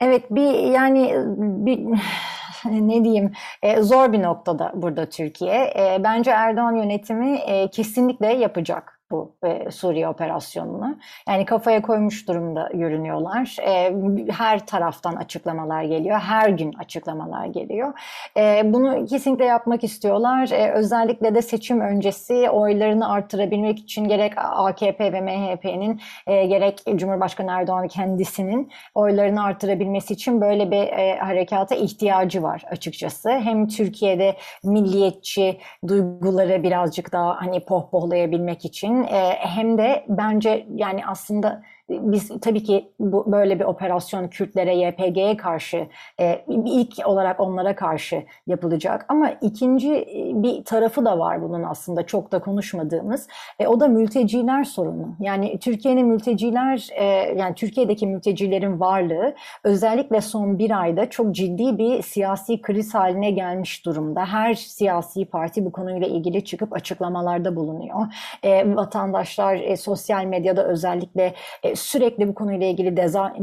Evet, 0.00 0.30
bir 0.30 0.52
yani 0.52 1.14
bir 1.36 1.80
ne 2.64 3.04
diyeyim 3.04 3.32
e, 3.62 3.82
zor 3.82 4.12
bir 4.12 4.22
noktada 4.22 4.72
burada 4.74 5.08
Türkiye. 5.08 5.72
E, 5.76 6.00
bence 6.04 6.30
Erdoğan 6.30 6.76
yönetimi 6.76 7.36
e, 7.36 7.70
kesinlikle 7.70 8.32
yapacak 8.32 8.99
bu 9.10 9.34
e, 9.44 9.70
Suriye 9.70 10.08
operasyonunu. 10.08 10.98
Yani 11.28 11.44
kafaya 11.44 11.82
koymuş 11.82 12.28
durumda 12.28 12.70
görünüyorlar. 12.74 13.56
E, 13.66 13.94
her 14.32 14.66
taraftan 14.66 15.16
açıklamalar 15.16 15.82
geliyor. 15.82 16.18
Her 16.18 16.48
gün 16.48 16.72
açıklamalar 16.72 17.46
geliyor. 17.46 17.92
E, 18.36 18.62
bunu 18.64 19.06
kesinlikle 19.06 19.44
yapmak 19.44 19.84
istiyorlar. 19.84 20.48
E, 20.52 20.72
özellikle 20.72 21.34
de 21.34 21.42
seçim 21.42 21.80
öncesi 21.80 22.50
oylarını 22.50 23.12
arttırabilmek 23.12 23.78
için 23.78 24.08
gerek 24.08 24.32
AKP 24.36 25.12
ve 25.12 25.20
MHP'nin 25.20 26.00
e, 26.26 26.46
gerek 26.46 26.82
Cumhurbaşkanı 26.96 27.50
Erdoğan 27.50 27.88
kendisinin 27.88 28.70
oylarını 28.94 29.44
arttırabilmesi 29.44 30.14
için 30.14 30.40
böyle 30.40 30.70
bir 30.70 30.82
e, 30.82 31.18
harekata 31.18 31.74
ihtiyacı 31.74 32.42
var 32.42 32.62
açıkçası. 32.70 33.30
Hem 33.30 33.68
Türkiye'de 33.68 34.36
milliyetçi 34.64 35.58
duyguları 35.88 36.62
birazcık 36.62 37.12
daha 37.12 37.40
hani 37.40 37.64
pohpohlayabilmek 37.64 38.64
için 38.64 38.99
hem 39.38 39.78
de 39.78 40.04
bence 40.08 40.66
yani 40.70 41.06
aslında 41.06 41.62
biz 41.90 42.40
tabii 42.40 42.62
ki 42.62 42.92
bu 43.00 43.32
böyle 43.32 43.60
bir 43.60 43.64
operasyon 43.64 44.28
Kürtlere, 44.28 44.76
YPG'ye 44.76 45.36
karşı 45.36 45.86
e, 46.20 46.44
ilk 46.48 47.06
olarak 47.06 47.40
onlara 47.40 47.76
karşı 47.76 48.24
yapılacak. 48.46 49.06
Ama 49.08 49.30
ikinci 49.30 49.94
e, 49.94 50.32
bir 50.42 50.64
tarafı 50.64 51.04
da 51.04 51.18
var 51.18 51.42
bunun 51.42 51.62
aslında 51.62 52.06
çok 52.06 52.32
da 52.32 52.38
konuşmadığımız. 52.40 53.28
E, 53.58 53.66
o 53.66 53.80
da 53.80 53.88
mülteciler 53.88 54.64
sorunu. 54.64 55.16
Yani 55.20 55.58
Türkiye'nin 55.58 56.06
mülteciler, 56.06 56.88
e, 56.92 57.04
yani 57.36 57.54
Türkiye'deki 57.54 58.06
mültecilerin 58.06 58.80
varlığı 58.80 59.34
özellikle 59.64 60.20
son 60.20 60.58
bir 60.58 60.80
ayda 60.80 61.10
çok 61.10 61.34
ciddi 61.34 61.78
bir 61.78 62.02
siyasi 62.02 62.62
kriz 62.62 62.94
haline 62.94 63.30
gelmiş 63.30 63.86
durumda. 63.86 64.26
Her 64.26 64.54
siyasi 64.54 65.24
parti 65.24 65.64
bu 65.64 65.72
konuyla 65.72 66.06
ilgili 66.06 66.44
çıkıp 66.44 66.72
açıklamalarda 66.72 67.56
bulunuyor. 67.56 68.06
E, 68.42 68.76
vatandaşlar 68.76 69.54
e, 69.54 69.76
sosyal 69.76 70.24
medyada 70.24 70.64
özellikle 70.64 71.34
e, 71.62 71.74
sürekli 71.80 72.28
bu 72.28 72.34
konuyla 72.34 72.66
ilgili 72.66 72.96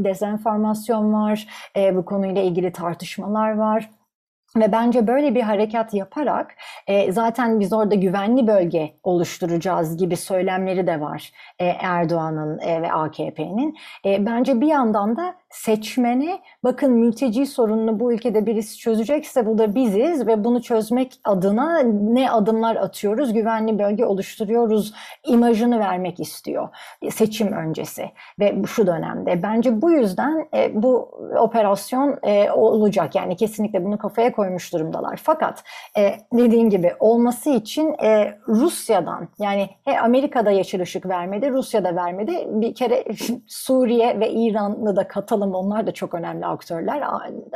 dezenformasyon 0.04 1.12
var, 1.12 1.46
e, 1.76 1.96
bu 1.96 2.04
konuyla 2.04 2.42
ilgili 2.42 2.72
tartışmalar 2.72 3.56
var. 3.56 3.90
Ve 4.56 4.72
bence 4.72 5.06
böyle 5.06 5.34
bir 5.34 5.42
harekat 5.42 5.94
yaparak 5.94 6.54
e, 6.86 7.12
zaten 7.12 7.60
biz 7.60 7.72
orada 7.72 7.94
güvenli 7.94 8.46
bölge 8.46 8.94
oluşturacağız 9.02 9.96
gibi 9.96 10.16
söylemleri 10.16 10.86
de 10.86 11.00
var 11.00 11.32
e, 11.58 11.64
Erdoğan'ın 11.66 12.58
e, 12.58 12.82
ve 12.82 12.92
AKP'nin. 12.92 13.76
E, 14.04 14.26
bence 14.26 14.60
bir 14.60 14.66
yandan 14.66 15.16
da 15.16 15.34
seçmene 15.50 16.38
bakın 16.64 16.92
mülteci 16.92 17.46
sorununu 17.46 18.00
bu 18.00 18.12
ülkede 18.12 18.46
birisi 18.46 18.78
çözecekse 18.78 19.46
bu 19.46 19.58
da 19.58 19.74
biziz 19.74 20.26
ve 20.26 20.44
bunu 20.44 20.62
çözmek 20.62 21.20
adına 21.24 21.78
ne 21.82 22.30
adımlar 22.30 22.76
atıyoruz, 22.76 23.32
güvenli 23.32 23.78
bölge 23.78 24.04
oluşturuyoruz 24.04 24.94
imajını 25.26 25.78
vermek 25.78 26.20
istiyor 26.20 26.68
seçim 27.10 27.52
öncesi 27.52 28.10
ve 28.40 28.62
şu 28.66 28.86
dönemde. 28.86 29.42
Bence 29.42 29.82
bu 29.82 29.90
yüzden 29.90 30.48
e, 30.54 30.82
bu 30.82 31.10
operasyon 31.40 32.18
e, 32.22 32.50
olacak 32.50 33.14
yani 33.14 33.36
kesinlikle 33.36 33.84
bunu 33.84 33.98
kafaya 33.98 34.32
koymuş 34.32 34.72
durumdalar. 34.72 35.20
Fakat 35.22 35.64
e, 35.98 36.14
dediğin 36.32 36.70
gibi 36.70 36.92
olması 37.00 37.50
için 37.50 37.94
e, 38.02 38.38
Rusya'dan 38.48 39.28
yani 39.38 39.70
he, 39.84 40.00
Amerika'da 40.00 40.50
yeşil 40.50 40.80
ışık 40.80 41.06
vermedi, 41.06 41.50
Rusya'da 41.50 41.96
vermedi. 41.96 42.48
Bir 42.48 42.74
kere 42.74 43.04
Suriye 43.46 44.20
ve 44.20 44.30
İran'ı 44.30 44.96
da 44.96 45.08
katalım 45.08 45.37
onlar 45.40 45.86
da 45.86 45.92
çok 45.92 46.14
önemli 46.14 46.46
aktörler. 46.46 47.02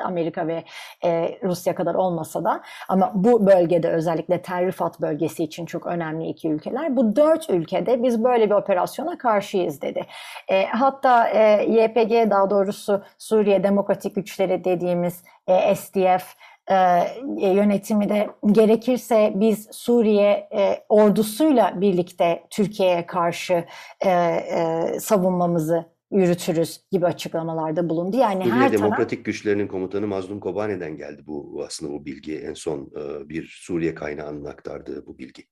Amerika 0.04 0.46
ve 0.46 0.64
e, 1.04 1.38
Rusya 1.42 1.74
kadar 1.74 1.94
olmasa 1.94 2.44
da 2.44 2.62
ama 2.88 3.12
bu 3.14 3.46
bölgede 3.46 3.88
özellikle 3.88 4.42
Tel 4.42 4.72
bölgesi 5.00 5.44
için 5.44 5.66
çok 5.66 5.86
önemli 5.86 6.28
iki 6.28 6.48
ülkeler. 6.48 6.96
Bu 6.96 7.16
dört 7.16 7.50
ülkede 7.50 8.02
biz 8.02 8.24
böyle 8.24 8.50
bir 8.50 8.54
operasyona 8.54 9.18
karşıyız 9.18 9.82
dedi. 9.82 10.06
E, 10.48 10.66
hatta 10.66 11.28
e, 11.28 11.64
YPG 11.64 12.30
daha 12.30 12.50
doğrusu 12.50 13.02
Suriye 13.18 13.64
Demokratik 13.64 14.14
Güçleri 14.14 14.64
dediğimiz 14.64 15.24
e, 15.46 15.74
SDF 15.74 16.34
e, 16.70 17.06
yönetimi 17.46 18.08
de 18.08 18.30
gerekirse 18.52 19.32
biz 19.34 19.68
Suriye 19.72 20.48
e, 20.52 20.84
ordusuyla 20.88 21.80
birlikte 21.80 22.42
Türkiye'ye 22.50 23.06
karşı 23.06 23.64
e, 24.00 24.10
e, 24.10 25.00
savunmamızı 25.00 25.92
yürütürüz 26.12 26.80
gibi 26.92 27.06
açıklamalarda 27.06 27.88
bulundu. 27.88 28.16
Yani 28.16 28.44
Suriye 28.44 28.56
her 28.56 28.72
Demokratik 28.72 29.10
taraf... 29.10 29.24
Güçlerinin 29.24 29.68
komutanı 29.68 30.06
Mazlum 30.06 30.40
Kobane'den 30.40 30.96
geldi 30.96 31.22
bu 31.26 31.62
aslında 31.66 31.92
bu 31.92 32.04
bilgi. 32.04 32.38
En 32.38 32.54
son 32.54 32.80
e, 32.80 33.28
bir 33.28 33.58
Suriye 33.62 33.94
kaynağının 33.94 34.44
aktardığı 34.44 35.06
bu 35.06 35.18
bilgi. 35.18 35.42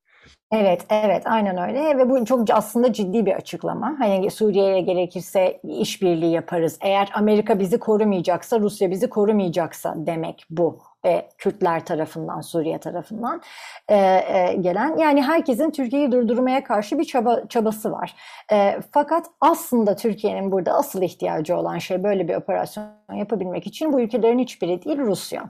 Evet, 0.52 0.86
evet, 0.90 1.22
aynen 1.26 1.68
öyle 1.68 1.98
ve 1.98 2.10
bu 2.10 2.24
çok 2.24 2.50
aslında 2.50 2.92
ciddi 2.92 3.26
bir 3.26 3.32
açıklama. 3.32 3.96
Hani 3.98 4.30
Suriye'ye 4.30 4.80
gerekirse 4.80 5.60
işbirliği 5.64 6.32
yaparız. 6.32 6.78
Eğer 6.80 7.10
Amerika 7.14 7.58
bizi 7.58 7.78
korumayacaksa, 7.78 8.60
Rusya 8.60 8.90
bizi 8.90 9.10
korumayacaksa 9.10 9.94
demek 9.96 10.46
bu 10.50 10.78
e, 11.06 11.28
Kürtler 11.38 11.84
tarafından, 11.84 12.40
Suriye 12.40 12.78
tarafından 12.78 13.42
e, 13.88 13.96
e, 13.96 14.54
gelen. 14.60 14.96
Yani 14.96 15.22
herkesin 15.22 15.70
Türkiye'yi 15.70 16.12
durdurmaya 16.12 16.64
karşı 16.64 16.98
bir 16.98 17.04
çaba 17.04 17.42
çabası 17.48 17.92
var. 17.92 18.14
E, 18.52 18.80
fakat 18.90 19.26
aslında 19.40 19.96
Türkiye'nin 19.96 20.52
burada 20.52 20.72
asıl 20.72 21.02
ihtiyacı 21.02 21.56
olan 21.56 21.78
şey 21.78 22.04
böyle 22.04 22.28
bir 22.28 22.34
operasyon 22.34 22.86
yapabilmek 23.14 23.66
için 23.66 23.92
bu 23.92 24.00
ülkelerin 24.00 24.38
hiçbiri 24.38 24.84
değil 24.84 24.98
Rusya. 24.98 25.44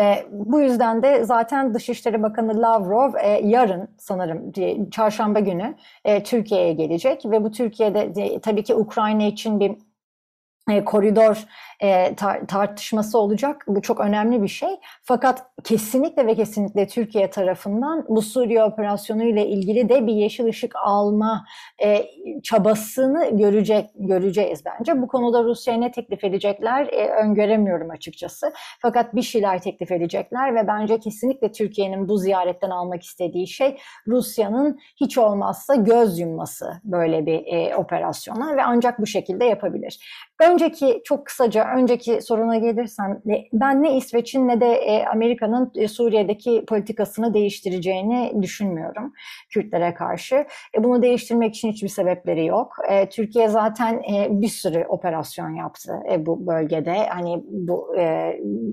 E, 0.00 0.26
bu 0.30 0.60
yüzden 0.60 1.02
de 1.02 1.24
zaten 1.24 1.74
Dışişleri 1.74 2.22
Bakanı 2.22 2.62
Lavrov 2.62 3.14
e, 3.14 3.28
yarın 3.28 3.88
sanırım 3.98 4.52
çarşamba 4.90 5.40
günü 5.40 5.74
e, 6.04 6.22
Türkiye'ye 6.22 6.72
gelecek 6.72 7.22
ve 7.24 7.44
bu 7.44 7.50
Türkiye'de 7.50 8.14
de, 8.14 8.40
tabii 8.40 8.62
ki 8.62 8.74
Ukrayna 8.74 9.22
için 9.22 9.60
bir 9.60 9.70
e, 9.70 9.76
koridor 10.84 11.44
e, 11.80 12.14
tar- 12.14 12.46
tartışması 12.46 13.18
olacak. 13.18 13.64
Bu 13.68 13.82
çok 13.82 14.00
önemli 14.00 14.42
bir 14.42 14.48
şey. 14.48 14.70
Fakat 15.02 15.46
kesinlikle 15.64 16.26
ve 16.26 16.34
kesinlikle 16.34 16.86
Türkiye 16.86 17.30
tarafından 17.30 18.04
bu 18.08 18.22
Suriye 18.22 18.64
operasyonu 18.64 19.24
ile 19.24 19.46
ilgili 19.46 19.88
de 19.88 20.06
bir 20.06 20.12
yeşil 20.12 20.44
ışık 20.44 20.76
alma 20.76 21.44
e, 21.84 22.04
çabasını 22.42 23.38
görecek 23.38 23.90
göreceğiz 23.94 24.62
bence. 24.64 25.02
Bu 25.02 25.08
konuda 25.08 25.44
Rusya'ya 25.44 25.80
ne 25.80 25.90
teklif 25.90 26.24
edecekler 26.24 26.86
e, 26.86 27.08
öngöremiyorum 27.08 27.90
açıkçası. 27.90 28.52
Fakat 28.82 29.14
bir 29.14 29.22
şeyler 29.22 29.62
teklif 29.62 29.92
edecekler 29.92 30.54
ve 30.54 30.66
bence 30.66 31.00
kesinlikle 31.00 31.52
Türkiye'nin 31.52 32.08
bu 32.08 32.18
ziyaretten 32.18 32.70
almak 32.70 33.02
istediği 33.02 33.46
şey 33.46 33.78
Rusya'nın 34.06 34.78
hiç 35.00 35.18
olmazsa 35.18 35.74
göz 35.74 36.18
yumması 36.18 36.80
böyle 36.84 37.26
bir 37.26 37.46
e, 37.46 37.76
operasyona 37.76 38.56
ve 38.56 38.64
ancak 38.64 38.98
bu 38.98 39.06
şekilde 39.06 39.44
yapabilir. 39.44 39.98
Önceki 40.40 41.02
çok 41.04 41.26
kısaca 41.26 41.64
önceki 41.76 42.22
soruna 42.22 42.58
gelirsem 42.58 43.22
ben 43.52 43.82
ne 43.82 43.96
İsveç'in 43.96 44.48
ne 44.48 44.60
de 44.60 44.66
e, 44.66 45.04
Amerika'nın 45.06 45.72
e, 45.74 45.88
Suriye'deki 45.88 46.64
politikasını 46.68 47.34
değiştireceğini 47.34 48.42
düşünmüyorum 48.42 49.12
Kürtlere 49.50 49.94
karşı. 49.94 50.34
E, 50.78 50.84
bunu 50.84 51.02
değiştirmek 51.02 51.54
için 51.54 51.72
hiçbir 51.72 51.88
sebepleri 51.88 52.46
yok. 52.46 52.76
Türkiye 53.10 53.48
zaten 53.48 54.02
bir 54.30 54.48
sürü 54.48 54.84
operasyon 54.88 55.54
yaptı 55.54 55.92
bu 56.18 56.46
bölgede. 56.46 57.06
Hani 57.08 57.42
bu 57.44 57.96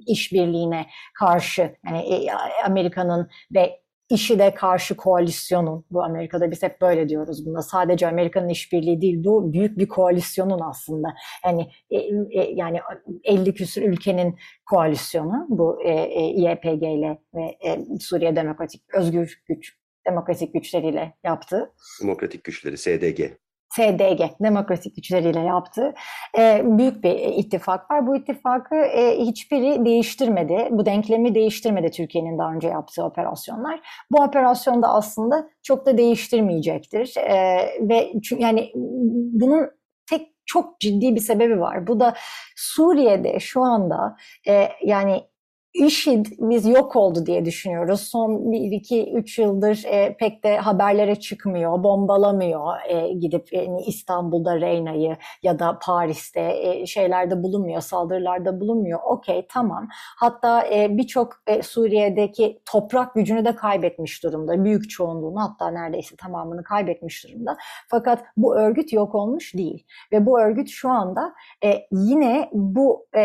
işbirliğine 0.07 0.86
karşı 1.19 1.75
yani 1.86 2.27
Amerika'nın 2.65 3.29
ve 3.55 3.85
de 4.10 4.54
karşı 4.54 4.98
koalisyonun, 4.98 5.86
bu 5.92 6.04
Amerika'da 6.04 6.52
biz 6.52 6.64
hep 6.64 6.82
böyle 6.82 7.10
diyoruz 7.10 7.46
buna, 7.46 7.62
sadece 7.62 8.08
Amerika'nın 8.08 8.50
işbirliği 8.50 9.02
değil, 9.02 9.24
bu 9.24 9.54
büyük 9.54 9.78
bir 9.78 9.88
koalisyonun 9.88 10.60
aslında. 10.60 11.08
Yani 11.46 11.70
e, 11.90 11.98
e, 11.98 12.52
yani 12.56 12.80
50 13.24 13.54
küsur 13.54 13.82
ülkenin 13.82 14.36
koalisyonu 14.66 15.46
bu 15.50 15.82
e, 15.84 15.92
e, 15.92 16.22
YPG 16.22 16.84
ile 16.84 17.20
ve 17.36 17.58
e, 17.66 17.86
Suriye 18.00 18.36
Demokratik 18.36 18.82
Özgür 18.94 19.44
Güç 19.48 19.76
demokratik 20.08 20.54
güçleriyle 20.54 21.14
yaptı. 21.24 21.72
Demokratik 22.02 22.44
güçleri, 22.44 22.78
SDG. 22.78 23.45
SDG, 23.75 24.22
demokratik 24.44 24.96
güçleriyle 24.96 25.39
yaptığı 25.39 25.94
e, 26.38 26.62
büyük 26.63 27.03
bir 27.03 27.15
ittifak 27.15 27.91
var. 27.91 28.08
Bu 28.08 28.15
ittifakı 28.15 28.75
e, 28.75 29.17
hiçbiri 29.17 29.86
değiştirmedi. 29.86 30.67
Bu 30.72 30.86
denklemi 30.86 31.36
değiştirmedi 31.36 31.91
Türkiye'nin 31.91 32.38
daha 32.38 32.53
önce 32.53 32.67
yaptığı 32.67 33.03
operasyonlar. 33.03 33.79
Bu 34.12 34.24
operasyonda 34.24 34.88
aslında 34.88 35.50
çok 35.63 35.86
da 35.86 35.98
değiştirmeyecektir. 35.98 37.17
E, 37.17 37.36
ve 37.82 38.12
yani 38.38 38.72
bunun 39.34 39.70
tek 40.10 40.27
çok 40.46 40.79
ciddi 40.79 41.15
bir 41.15 41.22
sebebi 41.22 41.60
var. 41.60 41.88
Bu 41.88 42.00
da 42.00 42.13
Suriye'de 42.55 43.39
şu 43.39 43.62
anda 43.62 44.15
e, 44.48 44.70
yani 44.84 45.24
IŞİD 45.75 46.25
biz 46.39 46.65
yok 46.65 46.96
oldu 46.96 47.25
diye 47.25 47.46
düşünüyoruz. 47.46 48.01
Son 48.01 48.51
1, 48.51 48.72
2, 48.72 49.13
3 49.13 49.39
yıldır 49.39 49.84
e, 49.86 50.17
pek 50.17 50.44
de 50.44 50.58
haberlere 50.58 51.15
çıkmıyor, 51.15 51.84
bombalamıyor 51.84 52.74
e, 52.88 53.13
gidip 53.13 53.53
e, 53.53 53.67
İstanbul'da 53.88 54.62
Reyna'yı 54.62 55.17
ya 55.44 55.60
da 55.60 55.79
Paris'te 55.82 56.53
e, 56.62 56.86
şeylerde 56.86 57.44
bulunmuyor, 57.44 57.82
saldırılarda 57.82 58.60
bulunmuyor. 58.60 59.00
Okey 59.05 59.48
tamam. 59.50 59.88
Hatta 60.17 60.67
e, 60.67 60.98
birçok 60.98 61.34
e, 61.48 61.62
Suriye'deki 61.62 62.60
toprak 62.65 63.15
gücünü 63.15 63.46
de 63.46 63.55
kaybetmiş 63.55 64.24
durumda. 64.24 64.63
Büyük 64.63 64.89
çoğunluğunu 64.89 65.41
hatta 65.41 65.72
neredeyse 65.72 66.15
tamamını 66.15 66.63
kaybetmiş 66.63 67.27
durumda. 67.27 67.58
Fakat 67.88 68.24
bu 68.38 68.58
örgüt 68.58 68.94
yok 68.94 69.15
olmuş 69.15 69.55
değil. 69.55 69.86
Ve 70.12 70.25
bu 70.25 70.39
örgüt 70.39 70.70
şu 70.70 70.89
anda 70.89 71.34
e, 71.63 71.88
yine 71.91 72.50
bu 72.53 73.08
e, 73.13 73.22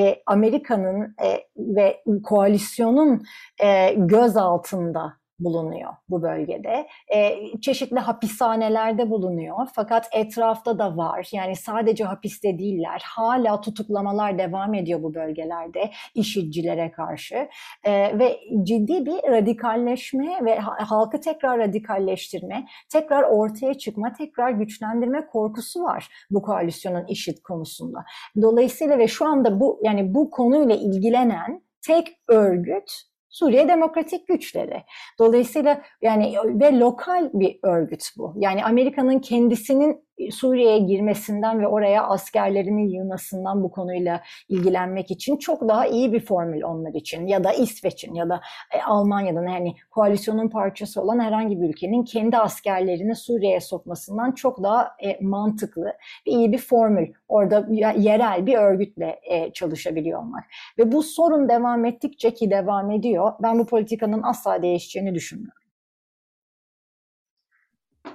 e, 0.00 0.22
Amerika'nın 0.26 1.14
e, 1.24 1.48
ve 1.56 1.87
koalisyonun 2.22 3.22
e, 3.62 3.94
göz 3.94 4.36
altında 4.36 5.18
bulunuyor 5.38 5.92
bu 6.08 6.22
bölgede. 6.22 6.86
E, 7.14 7.36
çeşitli 7.60 7.98
hapishanelerde 7.98 9.10
bulunuyor 9.10 9.56
fakat 9.72 10.08
etrafta 10.12 10.78
da 10.78 10.96
var. 10.96 11.28
Yani 11.32 11.56
sadece 11.56 12.04
hapiste 12.04 12.58
değiller. 12.58 13.02
Hala 13.06 13.60
tutuklamalar 13.60 14.38
devam 14.38 14.74
ediyor 14.74 15.02
bu 15.02 15.14
bölgelerde 15.14 15.90
işitçilere 16.14 16.90
karşı. 16.90 17.48
E, 17.84 18.18
ve 18.18 18.40
ciddi 18.62 19.06
bir 19.06 19.32
radikalleşme 19.32 20.44
ve 20.44 20.58
halkı 20.58 21.20
tekrar 21.20 21.58
radikalleştirme, 21.58 22.66
tekrar 22.92 23.22
ortaya 23.22 23.74
çıkma, 23.74 24.12
tekrar 24.12 24.50
güçlendirme 24.50 25.26
korkusu 25.26 25.82
var 25.82 26.08
bu 26.30 26.42
koalisyonun 26.42 27.06
işit 27.06 27.42
konusunda. 27.42 28.04
Dolayısıyla 28.42 28.98
ve 28.98 29.08
şu 29.08 29.26
anda 29.26 29.60
bu 29.60 29.80
yani 29.82 30.14
bu 30.14 30.30
konuyla 30.30 30.74
ilgilenen 30.74 31.67
tek 31.86 32.08
örgüt 32.28 33.08
Suriye 33.28 33.68
Demokratik 33.68 34.28
Güçleri. 34.28 34.84
Dolayısıyla 35.18 35.82
yani 36.02 36.36
ve 36.44 36.78
lokal 36.78 37.30
bir 37.32 37.58
örgüt 37.62 38.04
bu. 38.16 38.34
Yani 38.36 38.64
Amerika'nın 38.64 39.18
kendisinin 39.18 40.07
Suriye'ye 40.30 40.78
girmesinden 40.78 41.60
ve 41.60 41.66
oraya 41.66 42.06
askerlerinin 42.06 42.88
yığmasından 42.88 43.62
bu 43.62 43.70
konuyla 43.70 44.22
ilgilenmek 44.48 45.10
için 45.10 45.36
çok 45.36 45.68
daha 45.68 45.86
iyi 45.86 46.12
bir 46.12 46.20
formül 46.20 46.62
onlar 46.62 46.94
için 46.94 47.26
ya 47.26 47.44
da 47.44 47.52
İsveç'in 47.52 48.14
ya 48.14 48.28
da 48.28 48.40
e, 48.74 48.82
Almanya'dan 48.82 49.46
yani 49.46 49.74
koalisyonun 49.90 50.48
parçası 50.48 51.02
olan 51.02 51.20
herhangi 51.20 51.60
bir 51.60 51.68
ülkenin 51.68 52.04
kendi 52.04 52.36
askerlerini 52.36 53.16
Suriye'ye 53.16 53.60
sokmasından 53.60 54.32
çok 54.32 54.62
daha 54.62 54.90
e, 55.02 55.18
mantıklı 55.20 55.84
ve 56.26 56.30
iyi 56.30 56.52
bir 56.52 56.58
formül. 56.58 57.12
Orada 57.28 57.66
yerel 57.96 58.46
bir 58.46 58.54
örgütle 58.54 59.20
e, 59.22 59.52
çalışabiliyor 59.52 60.20
olmak. 60.20 60.44
Ve 60.78 60.92
bu 60.92 61.02
sorun 61.02 61.48
devam 61.48 61.84
ettikçe 61.84 62.34
ki 62.34 62.50
devam 62.50 62.90
ediyor. 62.90 63.32
Ben 63.42 63.58
bu 63.58 63.66
politikanın 63.66 64.22
asla 64.22 64.62
değişeceğini 64.62 65.14
düşünmüyorum. 65.14 65.67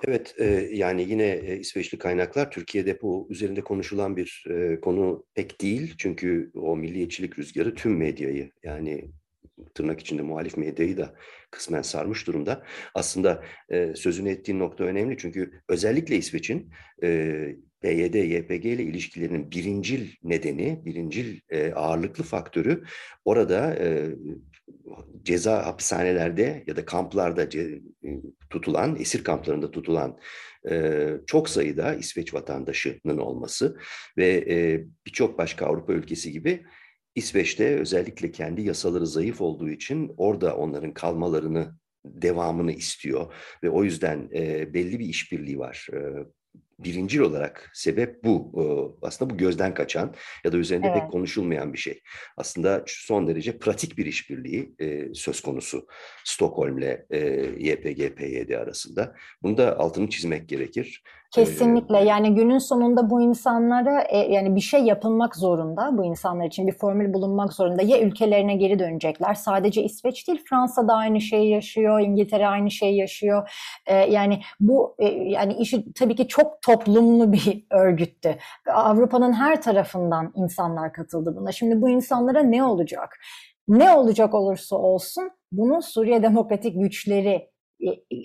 Evet, 0.07 0.35
e, 0.39 0.45
yani 0.71 1.09
yine 1.09 1.57
İsveçli 1.59 1.97
kaynaklar 1.97 2.51
Türkiye'de 2.51 3.01
bu 3.01 3.27
üzerinde 3.29 3.61
konuşulan 3.61 4.17
bir 4.17 4.45
e, 4.49 4.79
konu 4.81 5.25
pek 5.33 5.61
değil. 5.61 5.95
Çünkü 5.97 6.51
o 6.55 6.77
milliyetçilik 6.77 7.39
rüzgarı 7.39 7.75
tüm 7.75 7.97
medyayı 7.97 8.51
yani 8.63 9.11
tırnak 9.75 9.99
içinde 9.99 10.21
muhalif 10.21 10.57
medyayı 10.57 10.97
da 10.97 11.15
kısmen 11.51 11.81
sarmış 11.81 12.27
durumda. 12.27 12.63
Aslında 12.95 13.43
e, 13.69 13.95
sözünü 13.95 14.29
ettiğin 14.29 14.59
nokta 14.59 14.83
önemli 14.83 15.17
çünkü 15.17 15.61
özellikle 15.69 16.15
İsveç'in 16.15 16.71
e, 17.03 17.55
PYD, 17.81 18.15
YPG 18.15 18.65
ile 18.65 18.83
ilişkilerinin 18.83 19.51
birincil 19.51 20.09
nedeni, 20.23 20.81
birincil 20.85 21.39
e, 21.49 21.73
ağırlıklı 21.73 22.23
faktörü 22.23 22.83
orada 23.25 23.75
e, 23.75 24.09
ceza 25.23 25.65
hapishanelerde 25.65 26.63
ya 26.67 26.75
da 26.75 26.85
kamplarda 26.85 27.49
ce, 27.49 27.81
tutulan, 28.49 28.95
esir 28.95 29.23
kamplarında 29.23 29.71
tutulan 29.71 30.17
e, 30.69 31.09
çok 31.27 31.49
sayıda 31.49 31.95
İsveç 31.95 32.33
vatandaşının 32.33 33.17
olması 33.17 33.77
ve 34.17 34.45
e, 34.49 34.85
birçok 35.05 35.37
başka 35.37 35.65
Avrupa 35.65 35.93
ülkesi 35.93 36.31
gibi 36.31 36.65
İsveç'te 37.15 37.79
özellikle 37.79 38.31
kendi 38.31 38.61
yasaları 38.61 39.07
zayıf 39.07 39.41
olduğu 39.41 39.69
için 39.69 40.11
orada 40.17 40.57
onların 40.57 40.93
kalmalarını 40.93 41.75
devamını 42.05 42.71
istiyor 42.71 43.33
ve 43.63 43.69
o 43.69 43.83
yüzden 43.83 44.29
e, 44.35 44.73
belli 44.73 44.99
bir 44.99 45.05
işbirliği 45.05 45.59
var. 45.59 45.87
E, 45.93 45.97
birincil 46.79 47.19
olarak 47.19 47.71
sebep 47.73 48.23
bu. 48.23 48.97
Aslında 49.01 49.33
bu 49.33 49.37
gözden 49.37 49.73
kaçan 49.73 50.15
ya 50.45 50.51
da 50.51 50.57
üzerinde 50.57 50.87
evet. 50.87 51.01
pek 51.01 51.11
konuşulmayan 51.11 51.73
bir 51.73 51.77
şey. 51.77 52.01
Aslında 52.37 52.83
son 52.87 53.27
derece 53.27 53.57
pratik 53.57 53.97
bir 53.97 54.05
işbirliği 54.05 54.75
söz 55.13 55.41
konusu 55.41 55.87
Stockholm'le 56.25 56.97
YPG, 57.59 58.15
PYD 58.15 58.49
arasında. 58.49 59.15
Bunu 59.43 59.57
da 59.57 59.79
altını 59.79 60.09
çizmek 60.09 60.49
gerekir. 60.49 61.03
Kesinlikle. 61.33 61.97
Yani 62.03 62.35
günün 62.35 62.57
sonunda 62.57 63.09
bu 63.09 63.21
insanlara 63.21 64.01
e, 64.01 64.17
yani 64.17 64.55
bir 64.55 64.61
şey 64.61 64.83
yapılmak 64.83 65.35
zorunda. 65.35 65.97
Bu 65.97 66.05
insanlar 66.05 66.45
için 66.45 66.67
bir 66.67 66.71
formül 66.71 67.13
bulunmak 67.13 67.53
zorunda. 67.53 67.81
Ya 67.81 68.01
ülkelerine 68.01 68.55
geri 68.55 68.79
dönecekler. 68.79 69.33
Sadece 69.33 69.83
İsveç 69.83 70.27
değil 70.27 70.43
Fransa 70.49 70.87
da 70.87 70.93
aynı 70.93 71.21
şeyi 71.21 71.49
yaşıyor 71.49 71.99
İngiltere 71.99 72.47
aynı 72.47 72.71
şeyi 72.71 72.97
yaşıyor. 72.97 73.49
E, 73.85 73.95
yani 73.95 74.41
bu 74.59 74.95
e, 74.99 75.07
yani 75.07 75.53
işi 75.53 75.93
tabii 75.93 76.15
ki 76.15 76.27
çok 76.27 76.61
toplumlu 76.61 77.33
bir 77.33 77.65
örgüttü. 77.71 78.35
Avrupa'nın 78.73 79.33
her 79.33 79.61
tarafından 79.61 80.33
insanlar 80.35 80.93
katıldı 80.93 81.35
buna. 81.35 81.51
Şimdi 81.51 81.81
bu 81.81 81.89
insanlara 81.89 82.43
ne 82.43 82.63
olacak? 82.63 83.19
Ne 83.67 83.91
olacak 83.91 84.33
olursa 84.33 84.75
olsun 84.75 85.31
bunu 85.51 85.81
Suriye 85.81 86.23
Demokratik 86.23 86.81
Güçleri 86.81 87.52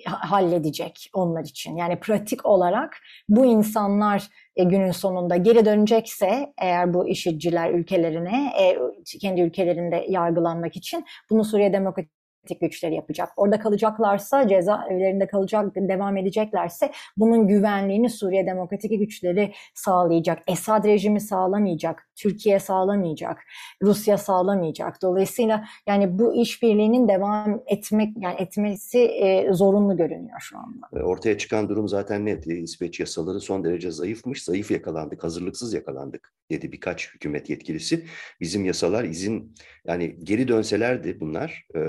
halledecek 0.07 1.11
onlar 1.15 1.45
için. 1.45 1.77
Yani 1.77 2.01
pratik 2.01 2.47
olarak 2.47 2.97
bu 3.29 3.47
insanlar 3.47 4.29
e, 4.57 4.65
günün 4.65 4.91
sonunda 4.91 5.37
geri 5.37 5.65
dönecekse 5.65 6.53
eğer 6.59 6.95
bu 6.95 7.09
işitciler 7.09 7.71
ülkelerine 7.71 8.53
e, 8.61 8.79
kendi 9.21 9.41
ülkelerinde 9.41 10.07
yargılanmak 10.09 10.77
için 10.77 11.05
bunu 11.31 11.45
Suriye 11.45 11.73
Demokratik 11.73 12.18
güçleri 12.61 12.95
yapacak. 12.95 13.29
Orada 13.37 13.59
kalacaklarsa, 13.59 14.49
cezaevlerinde 14.49 15.27
kalacak, 15.27 15.77
devam 15.77 16.17
edeceklerse 16.17 16.91
bunun 17.17 17.49
güvenliğini 17.49 18.11
Suriye 18.11 18.47
Demokratik 18.47 18.99
güçleri 18.99 19.53
sağlayacak. 19.75 20.43
Esad 20.47 20.85
rejimi 20.85 21.21
sağlamayacak, 21.21 22.09
Türkiye 22.17 22.59
sağlamayacak, 22.59 23.45
Rusya 23.83 24.19
sağlamayacak. 24.19 25.03
Dolayısıyla 25.03 25.65
yani 25.87 26.19
bu 26.19 26.35
işbirliğinin 26.35 27.09
devam 27.09 27.63
etmek 27.67 28.09
yani 28.19 28.37
etmesi 28.39 28.99
e, 28.99 29.53
zorunlu 29.53 29.97
görünüyor 29.97 30.41
şu 30.41 30.59
anda. 30.59 31.07
Ortaya 31.07 31.39
çıkan 31.39 31.69
durum 31.69 31.89
zaten 31.89 32.27
netti? 32.27 32.55
İsveç 32.55 33.01
yasaları 33.01 33.41
son 33.41 33.65
derece 33.65 33.91
zayıfmış. 33.91 34.45
Zayıf 34.45 34.71
yakalandık, 34.71 35.25
hazırlıksız 35.25 35.75
yakalandık 35.75 36.33
dedi 36.51 36.73
birkaç 36.73 37.15
hükümet 37.15 37.51
yetkilisi. 37.51 38.05
Bizim 38.41 38.65
yasalar 38.65 39.05
izin 39.05 39.55
yani 39.87 40.17
geri 40.23 40.49
dönselerdi 40.49 41.21
bunlar 41.21 41.67
e, 41.75 41.81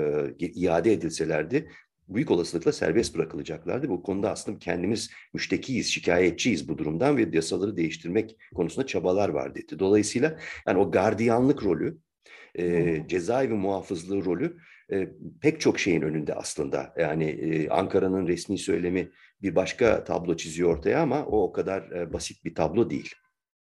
iade 0.54 0.92
edilselerdi 0.92 1.70
büyük 2.14 2.30
olasılıkla 2.30 2.72
serbest 2.72 3.14
bırakılacaklardı. 3.16 3.88
Bu 3.88 4.02
konuda 4.02 4.30
aslında 4.30 4.58
kendimiz 4.58 5.10
müştekiyiz, 5.34 5.86
şikayetçiyiz 5.86 6.68
bu 6.68 6.78
durumdan 6.78 7.16
ve 7.16 7.28
yasaları 7.32 7.76
değiştirmek 7.76 8.36
konusunda 8.54 8.86
çabalar 8.86 9.28
var 9.28 9.54
dedi. 9.54 9.78
Dolayısıyla 9.78 10.38
yani 10.66 10.78
o 10.78 10.90
gardiyanlık 10.90 11.64
rolü, 11.64 11.98
e, 12.58 12.96
cezaevi 13.08 13.54
muhafızlığı 13.54 14.24
rolü 14.24 14.56
e, 14.92 15.08
pek 15.40 15.60
çok 15.60 15.78
şeyin 15.78 16.02
önünde 16.02 16.34
aslında. 16.34 16.94
Yani 16.98 17.24
e, 17.24 17.68
Ankara'nın 17.68 18.28
resmi 18.28 18.58
söylemi 18.58 19.10
bir 19.42 19.54
başka 19.54 20.04
tablo 20.04 20.36
çiziyor 20.36 20.78
ortaya 20.78 21.02
ama 21.02 21.26
o 21.26 21.42
o 21.42 21.52
kadar 21.52 21.90
e, 21.90 22.12
basit 22.12 22.44
bir 22.44 22.54
tablo 22.54 22.90
değil. 22.90 23.14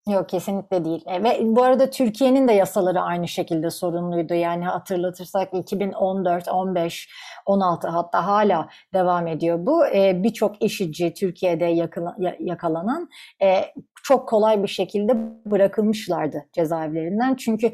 Yok 0.08 0.30
kesinlikle 0.30 0.86
değil. 0.86 1.04
E, 1.08 1.24
ve 1.24 1.40
bu 1.42 1.64
arada 1.64 1.90
Türkiye'nin 1.90 2.48
de 2.48 2.54
yasaları 2.54 3.02
aynı 3.02 3.28
şekilde 3.28 3.70
sorunluydu. 3.70 4.34
Yani 4.34 4.66
hatırlatırsak 4.66 5.50
2014, 5.54 6.48
15, 6.48 7.10
16 7.46 7.88
hatta 7.88 8.28
hala 8.28 8.70
devam 8.94 9.28
ediyor 9.28 9.66
bu. 9.66 9.88
E, 9.88 10.24
Birçok 10.24 10.64
işici 10.64 11.14
Türkiye'de 11.14 11.66
yakala, 11.66 12.16
yakalanan 12.40 13.10
e, 13.44 13.66
çok 14.04 14.30
kolay 14.30 14.64
bir 14.64 14.68
şekilde 14.68 15.14
bırakılmışlardı 15.46 16.46
cezaevlerinden. 16.54 17.36
Çünkü 17.36 17.72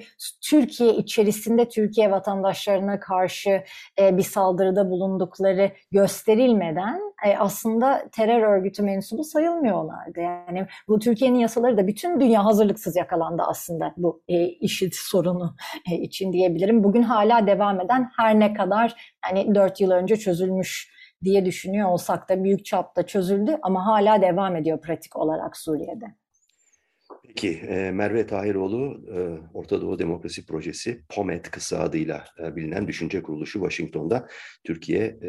Türkiye 0.49 0.95
içerisinde 0.95 1.69
Türkiye 1.69 2.11
vatandaşlarına 2.11 2.99
karşı 2.99 3.63
e, 3.99 4.17
bir 4.17 4.23
saldırıda 4.23 4.89
bulundukları 4.89 5.71
gösterilmeden 5.91 7.01
e, 7.25 7.37
aslında 7.37 8.05
terör 8.11 8.41
örgütü 8.41 8.83
mensubu 8.83 9.23
sayılmıyorlardı. 9.23 10.19
Yani 10.19 10.67
bu 10.87 10.99
Türkiye'nin 10.99 11.39
yasaları 11.39 11.77
da 11.77 11.87
bütün 11.87 12.19
dünya 12.19 12.45
hazırlıksız 12.45 12.95
yakalandı 12.95 13.43
aslında 13.47 13.93
bu 13.97 14.23
e, 14.27 14.45
IŞİD 14.45 14.93
sorunu 14.95 15.55
e, 15.91 15.95
için 15.95 16.33
diyebilirim. 16.33 16.83
Bugün 16.83 17.01
hala 17.01 17.47
devam 17.47 17.81
eden 17.81 18.09
her 18.17 18.39
ne 18.39 18.53
kadar 18.53 19.15
yani 19.29 19.55
4 19.55 19.81
yıl 19.81 19.91
önce 19.91 20.17
çözülmüş 20.17 20.95
diye 21.23 21.45
düşünüyor 21.45 21.89
olsak 21.89 22.29
da 22.29 22.43
büyük 22.43 22.65
çapta 22.65 23.05
çözüldü 23.05 23.57
ama 23.61 23.85
hala 23.85 24.21
devam 24.21 24.55
ediyor 24.55 24.81
pratik 24.81 25.15
olarak 25.15 25.57
Suriye'de. 25.57 26.24
Peki 27.27 27.49
e, 27.49 27.91
Merve 27.91 28.27
Tahiroğlu 28.27 29.05
e, 29.11 29.17
Orta 29.53 29.81
Doğu 29.81 29.99
Demokrasi 29.99 30.45
Projesi 30.45 31.01
POMET 31.09 31.51
kısa 31.51 31.79
adıyla 31.79 32.25
e, 32.39 32.55
bilinen 32.55 32.87
düşünce 32.87 33.23
kuruluşu 33.23 33.59
Washington'da 33.59 34.27
Türkiye 34.63 35.19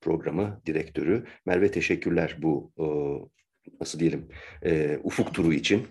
programı 0.00 0.62
direktörü. 0.66 1.24
Merve 1.46 1.70
teşekkürler 1.70 2.36
bu 2.42 2.72
nasıl 3.80 3.98
diyelim 3.98 4.28
ufuk 5.02 5.34
turu 5.34 5.52
için 5.52 5.86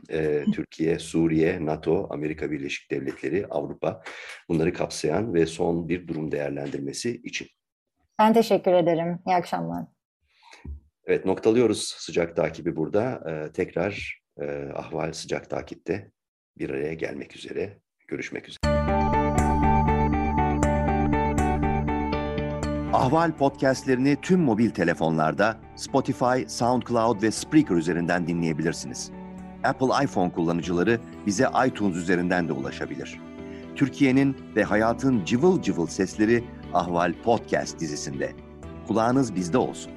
Türkiye, 0.54 1.00
Suriye, 1.00 1.66
NATO, 1.66 2.08
Amerika 2.10 2.52
Birleşik 2.52 2.92
Devletleri, 2.92 3.48
Avrupa 3.48 4.02
bunları 4.50 4.74
kapsayan 4.74 5.34
ve 5.34 5.46
son 5.46 5.90
bir 5.90 6.08
durum 6.08 6.32
değerlendirmesi 6.32 7.22
için. 7.24 7.48
Ben 8.20 8.34
teşekkür 8.34 8.74
ederim. 8.74 9.20
İyi 9.28 9.36
akşamlar. 9.36 9.86
Evet 11.06 11.26
noktalıyoruz 11.26 11.96
sıcak 11.98 12.36
takibi 12.36 12.76
burada. 12.76 13.24
tekrar 13.54 14.25
e, 14.40 14.72
ahval 14.76 15.14
sıcak 15.14 15.50
takipte 15.50 16.12
bir 16.58 16.70
araya 16.70 16.94
gelmek 16.94 17.36
üzere. 17.36 17.80
Görüşmek 18.08 18.50
üzere. 18.50 18.76
Ahval 22.94 23.32
podcastlerini 23.32 24.18
tüm 24.22 24.40
mobil 24.40 24.70
telefonlarda 24.70 25.58
Spotify, 25.76 26.48
SoundCloud 26.48 27.22
ve 27.22 27.32
Spreaker 27.32 27.76
üzerinden 27.76 28.28
dinleyebilirsiniz. 28.28 29.12
Apple 29.64 30.04
iPhone 30.06 30.32
kullanıcıları 30.32 31.00
bize 31.26 31.48
iTunes 31.68 31.96
üzerinden 31.96 32.48
de 32.48 32.54
ulaşabilir. 32.54 33.20
Türkiye'nin 33.76 34.38
ve 34.56 34.64
hayatın 34.64 35.26
cıvıl 35.26 35.62
cıvıl 35.62 35.88
sesleri 35.88 36.44
Ahval 36.74 37.14
Podcast 37.24 37.80
dizisinde. 37.80 38.34
Kulağınız 38.88 39.36
bizde 39.36 39.58
olsun. 39.58 39.95